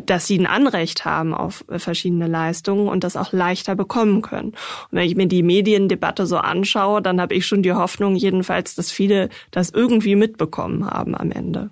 dass 0.06 0.26
sie 0.26 0.38
ein 0.38 0.46
Anrecht 0.46 1.04
haben 1.04 1.34
auf 1.34 1.64
verschiedene 1.68 2.26
Leistungen 2.26 2.88
und 2.88 3.04
das 3.04 3.16
auch 3.16 3.32
leichter 3.32 3.74
bekommen 3.74 4.22
können. 4.22 4.50
Und 4.50 4.92
wenn 4.92 5.06
ich 5.06 5.16
mir 5.16 5.26
die 5.26 5.42
Mediendebatte 5.42 6.26
so 6.26 6.38
anschaue, 6.38 7.02
dann 7.02 7.20
habe 7.20 7.34
ich 7.34 7.46
schon 7.46 7.62
die 7.62 7.74
Hoffnung 7.74 8.16
jedenfalls, 8.16 8.74
dass 8.74 8.90
viele 8.90 9.28
das 9.50 9.70
irgendwie 9.70 10.16
mitbekommen 10.16 10.86
haben 10.86 11.14
am 11.14 11.30
Ende. 11.32 11.70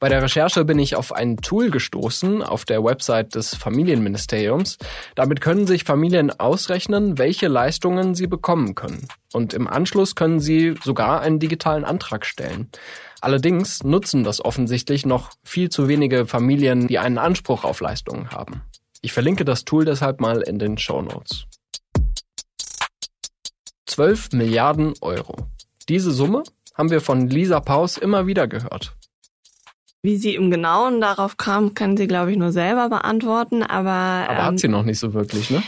Bei 0.00 0.08
der 0.08 0.22
Recherche 0.22 0.64
bin 0.64 0.78
ich 0.78 0.96
auf 0.96 1.12
ein 1.12 1.36
Tool 1.36 1.70
gestoßen 1.70 2.42
auf 2.42 2.64
der 2.64 2.82
Website 2.82 3.34
des 3.34 3.54
Familienministeriums. 3.54 4.78
Damit 5.14 5.42
können 5.42 5.66
sich 5.66 5.84
Familien 5.84 6.30
ausrechnen, 6.30 7.18
welche 7.18 7.48
Leistungen 7.48 8.14
sie 8.14 8.26
bekommen 8.26 8.74
können. 8.74 9.06
Und 9.34 9.52
im 9.52 9.68
Anschluss 9.68 10.14
können 10.14 10.40
sie 10.40 10.74
sogar 10.82 11.20
einen 11.20 11.38
digitalen 11.38 11.84
Antrag 11.84 12.24
stellen. 12.24 12.70
Allerdings 13.20 13.84
nutzen 13.84 14.24
das 14.24 14.42
offensichtlich 14.42 15.04
noch 15.04 15.32
viel 15.44 15.68
zu 15.68 15.86
wenige 15.86 16.26
Familien, 16.26 16.88
die 16.88 16.98
einen 16.98 17.18
Anspruch 17.18 17.64
auf 17.64 17.82
Leistungen 17.82 18.30
haben. 18.30 18.62
Ich 19.02 19.12
verlinke 19.12 19.44
das 19.44 19.66
Tool 19.66 19.84
deshalb 19.84 20.18
mal 20.18 20.40
in 20.40 20.58
den 20.58 20.78
Show 20.78 21.02
Notes. 21.02 21.44
12 23.84 24.32
Milliarden 24.32 24.94
Euro. 25.02 25.36
Diese 25.90 26.10
Summe 26.10 26.44
haben 26.72 26.90
wir 26.90 27.02
von 27.02 27.28
Lisa 27.28 27.60
Paus 27.60 27.98
immer 27.98 28.26
wieder 28.26 28.48
gehört. 28.48 28.96
Wie 30.02 30.16
sie 30.16 30.34
im 30.34 30.50
Genauen 30.50 31.00
darauf 31.00 31.36
kam, 31.36 31.74
kann 31.74 31.96
sie, 31.96 32.06
glaube 32.06 32.32
ich, 32.32 32.38
nur 32.38 32.52
selber 32.52 32.88
beantworten. 32.88 33.62
Aber, 33.62 33.90
aber 33.90 34.38
ähm, 34.38 34.44
hat 34.44 34.58
sie 34.58 34.68
noch 34.68 34.82
nicht 34.82 34.98
so 34.98 35.12
wirklich, 35.12 35.50
ne? 35.50 35.62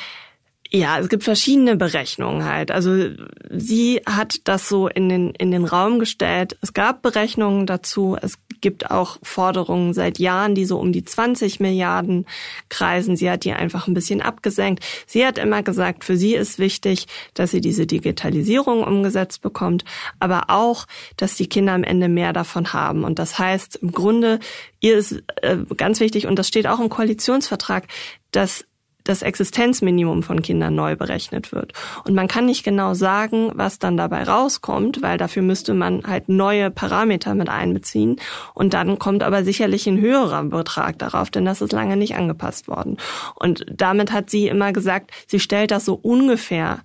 Ja, 0.75 0.99
es 0.99 1.11
gibt 1.11 1.25
verschiedene 1.25 1.77
Berechnungen 1.77 2.47
halt. 2.47 2.71
Also 2.71 3.11
sie 3.51 4.01
hat 4.07 4.37
das 4.45 4.71
so 4.71 4.89
in 4.89 5.11
den, 5.11 5.33
in 5.33 5.51
den 5.51 5.67
Raum 5.67 5.99
gestellt. 5.99 6.57
Es 6.63 6.73
gab 6.73 7.03
Berechnungen 7.03 7.67
dazu. 7.67 8.17
Es 8.23 8.39
gibt 8.63 8.91
auch 8.91 9.19
Forderungen 9.23 9.93
seit 9.93 10.19
Jahren, 10.19 10.55
die 10.55 10.65
so 10.65 10.79
um 10.79 10.91
die 10.91 11.05
20 11.05 11.61
Milliarden 11.61 12.25
kreisen. 12.71 13.17
Sie 13.17 13.31
hat 13.31 13.45
die 13.45 13.53
einfach 13.53 13.87
ein 13.87 13.93
bisschen 13.93 14.23
abgesenkt. 14.23 14.83
Sie 15.07 15.27
hat 15.27 15.37
immer 15.37 15.63
gesagt, 15.63 16.05
für 16.05 16.17
sie 16.17 16.35
ist 16.35 16.59
wichtig, 16.59 17.07
dass 17.35 17.51
sie 17.51 17.61
diese 17.61 17.87
Digitalisierung 17.87 18.83
umgesetzt 18.83 19.43
bekommt, 19.43 19.85
aber 20.21 20.45
auch, 20.49 20.87
dass 21.19 21.35
die 21.35 21.49
Kinder 21.51 21.75
am 21.75 21.85
Ende 21.85 22.09
mehr 22.09 22.33
davon 22.33 22.73
haben. 22.73 23.05
Und 23.05 23.19
das 23.19 23.39
heißt, 23.39 23.77
im 23.77 23.93
Grunde, 23.93 24.39
ihr 24.81 24.97
ist 24.97 25.23
äh, 25.43 25.59
ganz 25.77 26.01
wichtig, 26.01 26.27
und 26.27 26.39
das 26.39 26.49
steht 26.49 26.67
auch 26.67 26.81
im 26.81 26.89
Koalitionsvertrag, 26.89 27.89
dass 28.31 28.65
das 29.05 29.23
Existenzminimum 29.23 30.23
von 30.23 30.43
Kindern 30.43 30.75
neu 30.75 30.97
berechnet 30.97 31.53
wird. 31.53 31.73
Und 32.05 32.15
man 32.15 32.29
kann 32.29 32.47
nicht 32.47 32.65
genau 32.65 32.95
sagen, 32.95 33.51
was 33.55 33.79
dann 33.79 33.97
dabei 33.97 34.25
rauskommt, 34.25 35.03
weil 35.03 35.19
dafür 35.19 35.43
müsste 35.43 35.75
man 35.75 36.03
halt 36.07 36.29
neue 36.29 36.71
Parameter 36.71 37.35
mit 37.35 37.49
einbeziehen. 37.49 38.17
Und 38.55 38.75
dann 38.75 38.99
kommt 38.99 39.23
aber 39.23 39.45
sicherlich 39.45 39.87
ein 39.87 40.01
höherer 40.01 40.45
Betrag 40.45 40.99
darauf, 40.99 41.31
denn 41.31 41.45
das 41.45 41.61
ist 41.61 41.73
lange 41.73 41.97
nicht 41.97 42.15
angepasst 42.17 42.69
worden. 42.69 42.99
Und 43.35 43.67
damit 43.71 44.13
hat 44.13 44.31
sie 44.31 44.49
immer 44.49 44.73
gesagt, 44.73 45.11
sie 45.27 45.41
stellt 45.41 45.71
das 45.71 45.85
so 45.85 45.95
ungefähr 45.95 46.81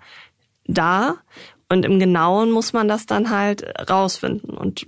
dar. 0.65 1.17
Und 1.69 1.85
im 1.85 1.99
Genauen 1.99 2.51
muss 2.51 2.71
man 2.71 2.87
das 2.87 3.05
dann 3.05 3.29
halt 3.29 3.63
rausfinden. 3.89 4.51
Und 4.51 4.85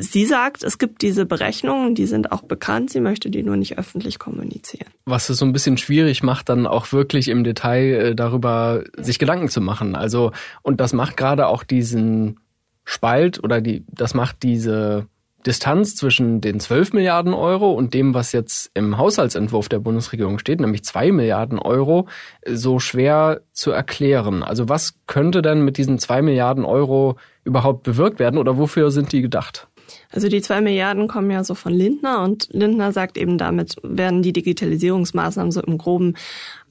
Sie 0.00 0.26
sagt, 0.26 0.62
es 0.62 0.78
gibt 0.78 1.02
diese 1.02 1.26
Berechnungen, 1.26 1.96
die 1.96 2.06
sind 2.06 2.30
auch 2.30 2.42
bekannt, 2.42 2.90
sie 2.90 3.00
möchte 3.00 3.30
die 3.30 3.42
nur 3.42 3.56
nicht 3.56 3.78
öffentlich 3.78 4.20
kommunizieren. 4.20 4.86
Was 5.06 5.28
es 5.28 5.38
so 5.38 5.44
ein 5.44 5.52
bisschen 5.52 5.76
schwierig 5.76 6.22
macht, 6.22 6.48
dann 6.48 6.68
auch 6.68 6.92
wirklich 6.92 7.28
im 7.28 7.42
Detail 7.42 7.94
äh, 7.94 8.14
darüber 8.14 8.84
sich 8.96 9.18
Gedanken 9.18 9.48
zu 9.48 9.60
machen. 9.60 9.96
Also, 9.96 10.30
und 10.62 10.80
das 10.80 10.92
macht 10.92 11.16
gerade 11.16 11.48
auch 11.48 11.64
diesen 11.64 12.38
Spalt 12.84 13.42
oder 13.42 13.60
die, 13.60 13.84
das 13.88 14.14
macht 14.14 14.44
diese 14.44 15.08
Distanz 15.46 15.96
zwischen 15.96 16.40
den 16.40 16.60
12 16.60 16.92
Milliarden 16.92 17.34
Euro 17.34 17.72
und 17.72 17.92
dem, 17.94 18.14
was 18.14 18.32
jetzt 18.32 18.70
im 18.74 18.98
Haushaltsentwurf 18.98 19.68
der 19.68 19.78
Bundesregierung 19.78 20.38
steht, 20.38 20.60
nämlich 20.60 20.84
2 20.84 21.10
Milliarden 21.10 21.58
Euro, 21.58 22.06
so 22.46 22.78
schwer 22.78 23.40
zu 23.52 23.70
erklären. 23.70 24.42
Also 24.42 24.68
was 24.68 24.94
könnte 25.06 25.42
denn 25.42 25.62
mit 25.64 25.76
diesen 25.76 25.98
2 25.98 26.22
Milliarden 26.22 26.64
Euro 26.64 27.16
überhaupt 27.44 27.82
bewirkt 27.82 28.18
werden 28.18 28.38
oder 28.38 28.58
wofür 28.58 28.90
sind 28.90 29.12
die 29.12 29.22
gedacht? 29.22 29.68
Also 30.10 30.28
die 30.28 30.42
zwei 30.42 30.60
Milliarden 30.60 31.08
kommen 31.08 31.30
ja 31.30 31.44
so 31.44 31.54
von 31.54 31.72
Lindner 31.72 32.22
und 32.22 32.48
Lindner 32.52 32.92
sagt 32.92 33.16
eben, 33.18 33.38
damit 33.38 33.76
werden 33.82 34.22
die 34.22 34.32
Digitalisierungsmaßnahmen 34.32 35.52
so 35.52 35.62
im 35.62 35.78
Groben 35.78 36.14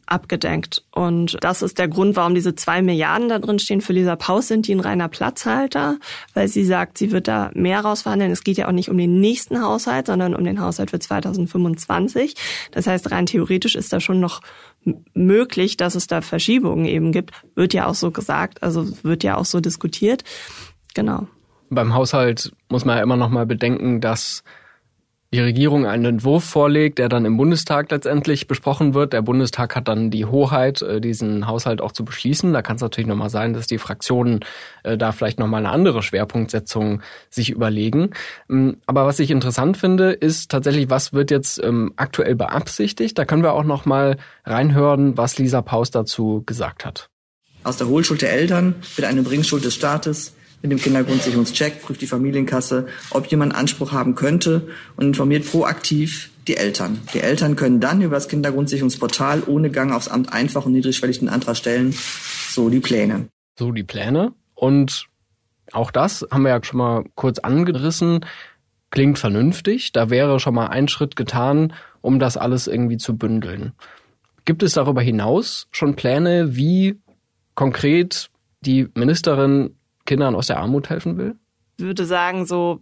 abgedenkt. 0.08 0.84
Und 0.92 1.38
das 1.42 1.62
ist 1.62 1.78
der 1.78 1.88
Grund, 1.88 2.16
warum 2.16 2.34
diese 2.34 2.56
zwei 2.56 2.82
Milliarden 2.82 3.30
da 3.30 3.40
drin 3.40 3.60
stehen. 3.60 3.82
Für 3.82 3.94
Lisa 3.94 4.16
Paus 4.16 4.48
sind 4.48 4.68
die 4.68 4.74
ein 4.74 4.80
reiner 4.80 5.10
Platzhalter, 5.10 5.98
weil 6.34 6.48
sie 6.48 6.66
sagt, 6.66 6.98
sie 6.98 7.12
wird 7.12 7.28
da 7.28 7.52
mehr 7.54 7.82
rausverhandeln. 7.82 8.32
Es 8.32 8.44
geht 8.44 8.58
ja 8.58 8.68
auch 8.68 8.72
nicht 8.72 8.90
um 8.90 8.98
den 8.98 9.20
nächsten 9.20 9.62
Haushalt, 9.62 10.08
sondern 10.08 10.34
um 10.34 10.44
den 10.44 10.62
Haushalt 10.62 10.92
für 10.92 11.00
2025. 11.00 12.36
Das 12.72 12.88
heißt, 12.88 13.12
rein 13.12 13.26
theoretisch 13.26 13.76
ist 13.76 13.94
da 13.94 14.00
schon 14.00 14.20
noch 14.20 14.42
möglich, 15.14 15.78
dass 15.78 15.96
es 15.96 16.08
da 16.08 16.22
Verschiebungen 16.22 16.86
eben 16.86 17.12
gibt. 17.12 17.32
Wird 17.56 17.74
ja 17.74 17.88
auch 17.88 17.96
so 17.96 18.12
gesagt, 18.12 18.64
also 18.64 18.88
wird 19.04 19.24
ja 19.24 19.36
auch 19.36 19.46
so 19.46 19.60
diskutiert. 19.60 20.24
Genau. 20.94 21.28
Beim 21.70 21.94
Haushalt 21.94 22.52
muss 22.70 22.86
man 22.86 22.98
ja 22.98 23.04
immer 23.04 23.18
noch 23.18 23.30
mal 23.30 23.46
bedenken, 23.46 24.02
dass 24.02 24.44
die 25.34 25.42
Regierung 25.42 25.86
einen 25.86 26.06
Entwurf 26.06 26.46
vorlegt, 26.46 27.00
der 27.00 27.10
dann 27.10 27.26
im 27.26 27.36
Bundestag 27.36 27.92
letztendlich 27.92 28.48
besprochen 28.48 28.94
wird. 28.94 29.12
Der 29.12 29.22
Bundestag 29.22 29.76
hat 29.76 29.90
dann 29.90 30.10
die 30.10 30.26
Hoheit, 30.26 30.82
äh, 30.82 31.02
diesen 31.02 31.48
Haushalt 31.48 31.82
auch 31.82 31.92
zu 31.92 32.06
beschließen. 32.06 32.54
Da 32.54 32.62
kann 32.62 32.78
es 32.78 32.82
natürlich 32.82 33.08
nochmal 33.08 33.30
sein, 33.30 33.54
dass 33.54 33.68
die 33.68 33.78
Fraktionen 33.78 34.46
äh, 34.84 34.98
da 34.98 35.12
vielleicht 35.12 35.38
nochmal 35.38 35.66
eine 35.66 35.74
andere 35.74 36.02
Schwerpunktsetzung 36.02 37.02
sich 37.30 37.50
überlegen. 37.50 38.12
Ähm, 38.50 38.78
aber 38.86 39.06
was 39.06 39.20
ich 39.20 39.30
interessant 39.30 39.76
finde, 39.76 40.12
ist 40.12 40.50
tatsächlich, 40.50 40.90
was 40.90 41.12
wird 41.12 41.30
jetzt 41.30 41.62
ähm, 41.62 41.92
aktuell 41.98 42.36
beabsichtigt. 42.36 43.18
Da 43.18 43.26
können 43.26 43.44
wir 43.44 43.52
auch 43.52 43.66
nochmal 43.66 44.18
reinhören, 44.46 45.18
was 45.18 45.38
Lisa 45.38 45.62
Paus 45.62 45.92
dazu 45.92 46.44
gesagt 46.46 46.86
hat. 46.86 47.10
Aus 47.66 47.76
der 47.76 47.88
Hohlschuld 47.88 48.22
der 48.22 48.32
Eltern 48.32 48.76
wird 48.96 49.06
eine 49.06 49.24
Bringschuld 49.24 49.66
des 49.66 49.76
Staates 49.76 50.37
mit 50.62 50.72
dem 50.72 50.80
Kindergrundsicherungscheck 50.80 51.82
prüft 51.82 52.02
die 52.02 52.08
Familienkasse, 52.08 52.88
ob 53.12 53.28
jemand 53.28 53.56
Anspruch 53.56 53.92
haben 53.92 54.16
könnte 54.16 54.68
und 54.96 55.06
informiert 55.06 55.50
proaktiv 55.50 56.32
die 56.48 56.58
Eltern. 56.58 57.00
Die 57.14 57.20
Eltern 57.20 57.56
können 57.56 57.80
dann 57.80 58.02
über 58.02 58.16
das 58.16 58.28
Kindergrundsicherungsportal 58.28 59.44
ohne 59.46 59.70
Gang 59.70 59.94
aufs 59.94 60.08
Amt 60.08 60.34
einfach 60.34 60.66
und 60.66 60.72
niedrigschwellig 60.72 61.20
den 61.20 61.30
Antrag 61.30 61.58
stellen. 61.58 61.94
So 62.50 62.70
die 62.70 62.80
Pläne. 62.80 63.28
So 63.58 63.72
die 63.72 63.84
Pläne. 63.84 64.34
Und 64.56 65.08
auch 65.72 65.92
das 65.92 66.26
haben 66.32 66.44
wir 66.44 66.50
ja 66.50 66.64
schon 66.64 66.80
mal 66.80 67.04
kurz 67.16 67.40
angerissen. 67.40 68.26
Klingt 68.90 69.20
vernünftig. 69.20 69.92
Da 69.92 70.10
wäre 70.10 70.40
schon 70.40 70.56
mal 70.56 70.68
ein 70.68 70.88
Schritt 70.88 71.16
getan, 71.16 71.74
um 72.02 72.20
das 72.20 72.38
alles 72.38 72.68
irgendwie 72.68 72.98
zu 72.98 73.18
bündeln. 73.18 73.74
Gibt 74.46 74.64
es 74.64 74.74
darüber 74.74 75.02
hinaus 75.02 75.68
schon 75.72 75.96
Pläne, 75.96 76.56
wie 76.56 77.00
konkret 77.54 78.30
die 78.62 78.88
Ministerin 78.96 79.77
Kindern 80.08 80.34
aus 80.34 80.48
der 80.48 80.58
Armut 80.58 80.90
helfen 80.90 81.18
will? 81.18 81.36
Ich 81.78 81.86
würde 81.86 82.06
sagen, 82.08 82.48
so 82.48 82.80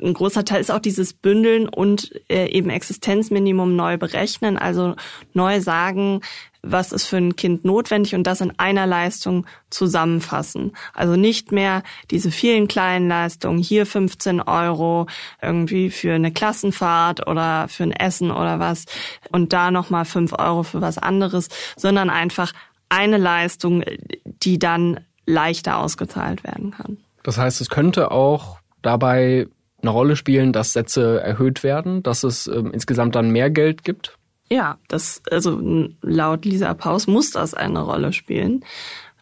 ein 0.00 0.14
großer 0.14 0.44
Teil 0.44 0.60
ist 0.60 0.70
auch 0.70 0.78
dieses 0.78 1.14
Bündeln 1.14 1.68
und 1.68 2.12
äh, 2.30 2.46
eben 2.48 2.70
Existenzminimum 2.70 3.74
neu 3.74 3.96
berechnen, 3.98 4.56
also 4.56 4.94
neu 5.32 5.60
sagen, 5.60 6.20
was 6.62 6.92
ist 6.92 7.06
für 7.06 7.16
ein 7.16 7.34
Kind 7.34 7.64
notwendig 7.64 8.14
und 8.14 8.24
das 8.26 8.40
in 8.40 8.52
einer 8.58 8.86
Leistung 8.86 9.46
zusammenfassen. 9.68 10.72
Also 10.92 11.16
nicht 11.16 11.50
mehr 11.50 11.82
diese 12.12 12.30
vielen 12.30 12.68
kleinen 12.68 13.08
Leistungen, 13.08 13.58
hier 13.58 13.84
15 13.84 14.40
Euro 14.40 15.06
irgendwie 15.42 15.90
für 15.90 16.14
eine 16.14 16.32
Klassenfahrt 16.32 17.26
oder 17.26 17.66
für 17.68 17.82
ein 17.82 17.92
Essen 17.92 18.30
oder 18.30 18.60
was 18.60 18.84
und 19.32 19.52
da 19.52 19.72
nochmal 19.72 20.04
5 20.04 20.34
Euro 20.38 20.62
für 20.62 20.80
was 20.80 20.98
anderes, 20.98 21.48
sondern 21.76 22.10
einfach 22.10 22.52
eine 22.88 23.18
Leistung, 23.18 23.82
die 24.24 24.58
dann 24.58 25.00
leichter 25.26 25.78
ausgezahlt 25.78 26.44
werden 26.44 26.72
kann. 26.72 26.98
Das 27.22 27.38
heißt, 27.38 27.60
es 27.60 27.70
könnte 27.70 28.10
auch 28.10 28.58
dabei 28.82 29.48
eine 29.84 29.90
Rolle 29.90 30.16
spielen, 30.16 30.52
dass 30.52 30.72
Sätze 30.72 31.20
erhöht 31.20 31.62
werden, 31.62 32.02
dass 32.02 32.24
es 32.24 32.46
ähm, 32.46 32.70
insgesamt 32.72 33.14
dann 33.14 33.30
mehr 33.30 33.50
Geld 33.50 33.84
gibt? 33.84 34.16
Ja, 34.50 34.78
das, 34.88 35.22
also 35.30 35.60
laut 36.02 36.44
Lisa 36.44 36.74
Paus 36.74 37.06
muss 37.06 37.30
das 37.30 37.54
eine 37.54 37.80
Rolle 37.80 38.12
spielen. 38.12 38.64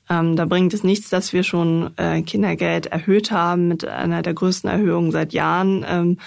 Ähm, 0.08 0.36
da 0.36 0.46
bringt 0.46 0.74
es 0.74 0.84
nichts, 0.84 1.10
dass 1.10 1.32
wir 1.32 1.42
schon 1.42 1.90
äh, 1.96 2.22
Kindergeld 2.22 2.86
erhöht 2.86 3.30
haben 3.30 3.68
mit 3.68 3.86
einer 3.86 4.22
der 4.22 4.34
größten 4.34 4.68
Erhöhungen 4.68 5.10
seit 5.10 5.32
Jahren, 5.32 5.84
ähm, 5.88 6.18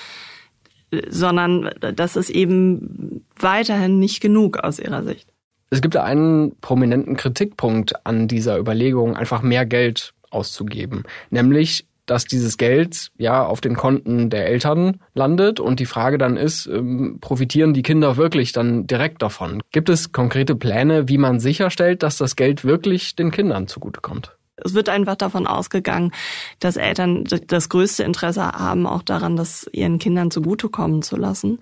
sondern 1.10 1.72
das 1.80 2.16
ist 2.16 2.30
eben 2.30 3.26
weiterhin 3.38 4.00
nicht 4.00 4.22
genug 4.22 4.58
aus 4.58 4.80
ihrer 4.80 5.04
Sicht. 5.04 5.28
Es 5.70 5.82
gibt 5.82 5.98
einen 5.98 6.56
prominenten 6.62 7.16
Kritikpunkt 7.16 8.06
an 8.06 8.28
dieser 8.28 8.58
Überlegung, 8.58 9.16
einfach 9.16 9.42
mehr 9.42 9.66
Geld 9.66 10.14
auszugeben, 10.30 11.04
nämlich 11.30 11.86
dass 12.06 12.26
dieses 12.26 12.58
Geld 12.58 13.10
ja 13.18 13.44
auf 13.44 13.62
den 13.62 13.76
Konten 13.76 14.30
der 14.30 14.48
Eltern 14.48 15.00
landet 15.14 15.60
und 15.60 15.80
die 15.80 15.86
Frage 15.86 16.18
dann 16.18 16.38
ist, 16.38 16.68
ähm, 16.68 17.18
profitieren 17.20 17.74
die 17.74 17.82
Kinder 17.82 18.18
wirklich 18.18 18.52
dann 18.52 18.88
direkt 18.88 19.22
davon? 19.22 19.62
Gibt 19.72 19.90
es 19.90 20.12
konkrete 20.12 20.56
Pläne, 20.56 21.10
wie 21.10 21.18
man 21.18 21.40
sicherstellt, 21.40 22.04
dass 22.04 22.18
das 22.18 22.36
Geld 22.36 22.64
wirklich 22.64 23.16
den 23.16 23.32
Kindern 23.32 23.68
zugutekommt? 23.68 24.38
Es 24.58 24.74
wird 24.74 24.88
einfach 24.88 25.16
davon 25.16 25.48
ausgegangen, 25.48 26.12
dass 26.60 26.78
Eltern 26.78 27.26
das 27.26 27.68
größte 27.68 28.04
Interesse 28.04 28.44
haben, 28.44 28.88
auch 28.88 29.02
daran, 29.02 29.36
das 29.36 29.70
ihren 29.74 30.00
Kindern 30.00 30.32
zugutekommen 30.32 31.02
zu 31.02 31.18
lassen. 31.18 31.60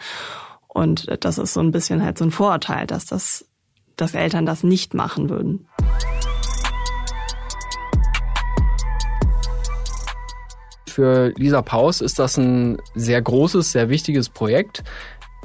Und 0.67 1.07
das 1.23 1.37
ist 1.39 1.53
so 1.53 1.59
ein 1.59 1.71
bisschen 1.71 2.03
halt 2.03 2.17
so 2.17 2.25
ein 2.25 2.31
Vorurteil, 2.31 2.85
dass 2.85 3.05
das, 3.05 3.45
dass 4.03 4.15
Eltern 4.15 4.45
das 4.45 4.63
nicht 4.63 4.93
machen 4.93 5.29
würden. 5.29 5.65
Für 10.87 11.29
Lisa 11.37 11.61
Paus 11.61 12.01
ist 12.01 12.19
das 12.19 12.37
ein 12.37 12.77
sehr 12.93 13.21
großes, 13.21 13.71
sehr 13.71 13.89
wichtiges 13.89 14.29
Projekt. 14.29 14.83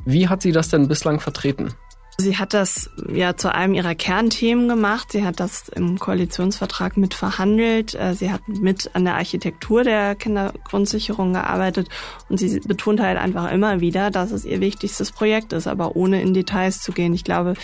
Wie 0.05 0.29
hat 0.29 0.42
sie 0.42 0.53
das 0.53 0.68
denn 0.68 0.88
bislang 0.88 1.21
vertreten? 1.21 1.73
Sie 2.20 2.37
hat 2.37 2.52
das 2.52 2.90
ja 3.09 3.37
zu 3.37 3.54
einem 3.54 3.74
ihrer 3.74 3.94
Kernthemen 3.94 4.68
gemacht. 4.68 5.12
Sie 5.12 5.24
hat 5.24 5.38
das 5.38 5.68
im 5.68 6.00
Koalitionsvertrag 6.00 6.96
mit 6.96 7.14
verhandelt. 7.14 7.94
Äh, 7.94 8.14
sie 8.16 8.33
hat 8.33 8.48
mit 8.48 8.90
an 8.94 9.04
der 9.04 9.14
Architektur 9.14 9.85
der 9.85 10.16
Kindergrundsicherung 10.16 11.35
gearbeitet 11.35 11.88
und 12.28 12.38
sie 12.38 12.59
betont 12.59 12.98
halt 12.98 13.18
einfach 13.18 13.52
immer 13.52 13.81
wieder, 13.81 14.11
dass 14.11 14.33
es 14.33 14.44
ihr 14.44 14.61
wichtigstes 14.61 15.12
Projekt 15.12 15.52
ist, 15.52 15.68
aber 15.68 15.94
ohne 15.94 16.20
in 16.20 16.35
Details 16.35 16.81
zu 16.81 16.90
gehen. 16.90 17.14
Ich 17.14 17.22
glaube, 17.22 17.54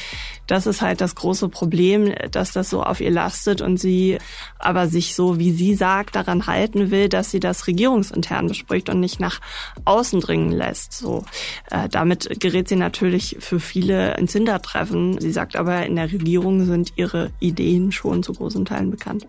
das 0.46 0.68
ist 0.68 0.82
halt 0.82 1.00
das 1.00 1.16
große 1.16 1.48
Problem, 1.48 2.14
dass 2.30 2.52
das 2.52 2.70
so 2.70 2.84
auf 2.84 3.00
ihr 3.00 3.10
lastet 3.10 3.60
und 3.60 3.78
sie 3.78 4.18
aber 4.60 4.86
sich 4.86 5.16
so, 5.16 5.40
wie 5.40 5.50
sie 5.50 5.74
sagt, 5.74 6.14
daran 6.14 6.46
halten 6.46 6.92
will, 6.92 7.08
dass 7.08 7.32
sie 7.32 7.40
das 7.40 7.66
regierungsintern 7.66 8.46
bespricht 8.46 8.88
und 8.88 9.00
nicht 9.00 9.18
nach 9.18 9.40
außen 9.84 10.20
dringen 10.20 10.52
lässt. 10.52 10.92
So, 10.92 11.24
äh, 11.72 11.88
damit 11.88 12.38
gerät 12.38 12.68
sie 12.68 12.76
natürlich 12.76 13.38
für 13.40 13.58
viele 13.58 14.16
ins 14.16 14.43
Hintertreffen. 14.44 15.18
Sie 15.20 15.32
sagt 15.32 15.56
aber, 15.56 15.86
in 15.86 15.96
der 15.96 16.12
Regierung 16.12 16.66
sind 16.66 16.92
ihre 16.96 17.30
Ideen 17.40 17.92
schon 17.92 18.22
zu 18.22 18.34
großen 18.34 18.66
Teilen 18.66 18.90
bekannt. 18.90 19.26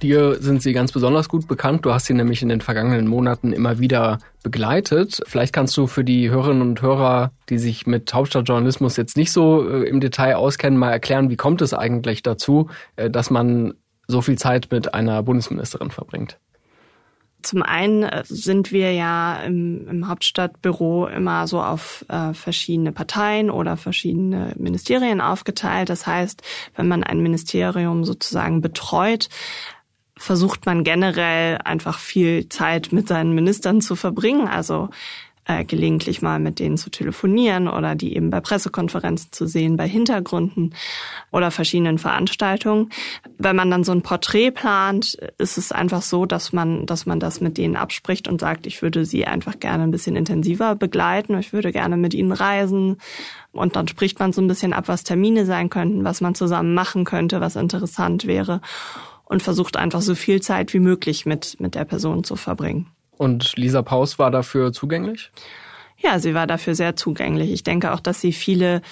Dir 0.00 0.36
sind 0.40 0.62
sie 0.62 0.72
ganz 0.72 0.92
besonders 0.92 1.28
gut 1.28 1.46
bekannt. 1.46 1.84
Du 1.84 1.92
hast 1.92 2.06
sie 2.06 2.14
nämlich 2.14 2.40
in 2.40 2.48
den 2.48 2.62
vergangenen 2.62 3.06
Monaten 3.06 3.52
immer 3.52 3.78
wieder 3.78 4.18
begleitet. 4.42 5.20
Vielleicht 5.26 5.52
kannst 5.52 5.76
du 5.76 5.86
für 5.86 6.04
die 6.04 6.30
Hörerinnen 6.30 6.62
und 6.62 6.80
Hörer, 6.80 7.32
die 7.50 7.58
sich 7.58 7.86
mit 7.86 8.14
Hauptstadtjournalismus 8.14 8.96
jetzt 8.96 9.16
nicht 9.18 9.30
so 9.30 9.68
äh, 9.68 9.88
im 9.88 10.00
Detail 10.00 10.36
auskennen, 10.36 10.78
mal 10.78 10.90
erklären, 10.90 11.28
wie 11.28 11.36
kommt 11.36 11.60
es 11.60 11.74
eigentlich 11.74 12.22
dazu, 12.22 12.70
äh, 12.96 13.10
dass 13.10 13.28
man 13.30 13.74
so 14.06 14.22
viel 14.22 14.38
Zeit 14.38 14.68
mit 14.70 14.94
einer 14.94 15.22
Bundesministerin 15.22 15.90
verbringt? 15.90 16.38
Zum 17.44 17.62
einen 17.62 18.02
äh, 18.02 18.22
sind 18.26 18.72
wir 18.72 18.92
ja 18.92 19.36
im, 19.44 19.86
im 19.88 20.08
Hauptstadtbüro 20.08 21.06
immer 21.06 21.46
so 21.46 21.62
auf 21.62 22.04
äh, 22.08 22.34
verschiedene 22.34 22.92
Parteien 22.92 23.50
oder 23.50 23.76
verschiedene 23.76 24.52
Ministerien 24.56 25.20
aufgeteilt. 25.20 25.90
Das 25.90 26.06
heißt, 26.06 26.42
wenn 26.76 26.88
man 26.88 27.04
ein 27.04 27.20
Ministerium 27.20 28.04
sozusagen 28.04 28.60
betreut, 28.60 29.28
versucht 30.16 30.66
man 30.66 30.84
generell 30.84 31.58
einfach 31.64 31.98
viel 31.98 32.48
Zeit 32.48 32.92
mit 32.92 33.08
seinen 33.08 33.34
Ministern 33.34 33.80
zu 33.80 33.96
verbringen. 33.96 34.48
Also 34.48 34.90
äh, 35.46 35.64
gelegentlich 35.64 36.22
mal 36.22 36.38
mit 36.38 36.58
denen 36.58 36.76
zu 36.76 36.90
telefonieren 36.90 37.68
oder 37.68 37.94
die 37.94 38.16
eben 38.16 38.30
bei 38.30 38.40
Pressekonferenzen 38.40 39.32
zu 39.32 39.46
sehen, 39.46 39.76
bei 39.76 39.88
Hintergründen 39.88 40.74
oder 41.30 41.50
verschiedenen 41.50 41.98
Veranstaltungen. 41.98 42.90
Wenn 43.38 43.56
man 43.56 43.70
dann 43.70 43.84
so 43.84 43.92
ein 43.92 44.02
Porträt 44.02 44.52
plant, 44.52 45.18
ist 45.38 45.58
es 45.58 45.72
einfach 45.72 46.02
so, 46.02 46.26
dass 46.26 46.52
man, 46.52 46.86
dass 46.86 47.06
man 47.06 47.20
das 47.20 47.40
mit 47.40 47.58
denen 47.58 47.76
abspricht 47.76 48.28
und 48.28 48.40
sagt, 48.40 48.66
ich 48.66 48.82
würde 48.82 49.04
sie 49.04 49.26
einfach 49.26 49.58
gerne 49.60 49.84
ein 49.84 49.90
bisschen 49.90 50.16
intensiver 50.16 50.74
begleiten, 50.74 51.38
ich 51.38 51.52
würde 51.52 51.72
gerne 51.72 51.96
mit 51.96 52.14
ihnen 52.14 52.32
reisen. 52.32 52.96
Und 53.52 53.76
dann 53.76 53.86
spricht 53.86 54.18
man 54.18 54.32
so 54.32 54.40
ein 54.40 54.48
bisschen 54.48 54.72
ab, 54.72 54.88
was 54.88 55.04
Termine 55.04 55.46
sein 55.46 55.70
könnten, 55.70 56.04
was 56.04 56.20
man 56.20 56.34
zusammen 56.34 56.74
machen 56.74 57.04
könnte, 57.04 57.40
was 57.40 57.54
interessant 57.54 58.26
wäre 58.26 58.60
und 59.26 59.42
versucht 59.42 59.76
einfach 59.76 60.00
so 60.00 60.14
viel 60.14 60.40
Zeit 60.42 60.74
wie 60.74 60.80
möglich 60.80 61.26
mit, 61.26 61.58
mit 61.60 61.74
der 61.74 61.84
Person 61.84 62.24
zu 62.24 62.36
verbringen. 62.36 62.93
Und 63.16 63.56
Lisa 63.56 63.82
Paus 63.82 64.18
war 64.18 64.30
dafür 64.30 64.72
zugänglich? 64.72 65.30
Ja, 65.98 66.18
sie 66.18 66.34
war 66.34 66.46
dafür 66.46 66.74
sehr 66.74 66.96
zugänglich. 66.96 67.52
Ich 67.52 67.62
denke 67.62 67.92
auch, 67.92 68.00
dass 68.00 68.20
sie 68.20 68.32
viele 68.32 68.82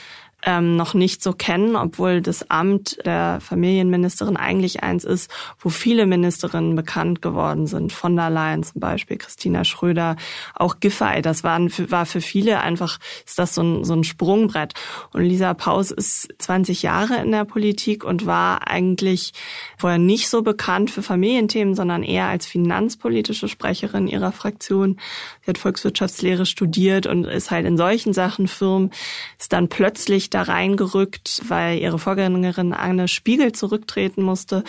ähm, 0.44 0.76
noch 0.76 0.94
nicht 0.94 1.22
so 1.22 1.32
kennen, 1.32 1.76
obwohl 1.76 2.20
das 2.20 2.50
Amt 2.50 2.98
der 3.04 3.38
Familienministerin 3.40 4.36
eigentlich 4.36 4.82
eins 4.82 5.04
ist, 5.04 5.30
wo 5.58 5.68
viele 5.68 6.06
Ministerinnen 6.06 6.74
bekannt 6.74 7.22
geworden 7.22 7.66
sind. 7.66 7.92
Von 7.92 8.16
der 8.16 8.30
Leyen 8.30 8.62
zum 8.62 8.80
Beispiel, 8.80 9.18
Christina 9.18 9.64
Schröder, 9.64 10.16
auch 10.54 10.80
Giffey. 10.80 11.22
Das 11.22 11.44
waren 11.44 11.70
war 11.90 12.06
für 12.06 12.20
viele 12.20 12.60
einfach, 12.60 12.98
ist 13.24 13.38
das 13.38 13.54
so 13.54 13.62
ein, 13.62 13.84
so 13.84 13.94
ein 13.94 14.04
Sprungbrett. 14.04 14.74
Und 15.12 15.22
Lisa 15.22 15.54
Paus 15.54 15.90
ist 15.90 16.28
20 16.38 16.82
Jahre 16.82 17.16
in 17.22 17.30
der 17.30 17.44
Politik 17.44 18.04
und 18.04 18.26
war 18.26 18.68
eigentlich 18.68 19.32
vorher 19.78 19.98
nicht 19.98 20.28
so 20.28 20.42
bekannt 20.42 20.90
für 20.90 21.02
Familienthemen, 21.02 21.74
sondern 21.74 22.02
eher 22.02 22.26
als 22.26 22.46
finanzpolitische 22.46 23.48
Sprecherin 23.48 24.08
ihrer 24.08 24.32
Fraktion. 24.32 24.98
Sie 25.42 25.50
hat 25.50 25.58
Volkswirtschaftslehre 25.58 26.46
studiert 26.46 27.06
und 27.06 27.24
ist 27.24 27.50
halt 27.50 27.66
in 27.66 27.76
solchen 27.76 28.12
Sachen 28.12 28.48
firm, 28.48 28.90
ist 29.38 29.52
dann 29.52 29.68
plötzlich 29.68 30.31
da 30.34 30.42
reingerückt, 30.42 31.42
weil 31.48 31.78
ihre 31.78 31.98
Vorgängerin 31.98 32.72
Anne 32.72 33.08
Spiegel 33.08 33.52
zurücktreten 33.52 34.22
musste. 34.22 34.64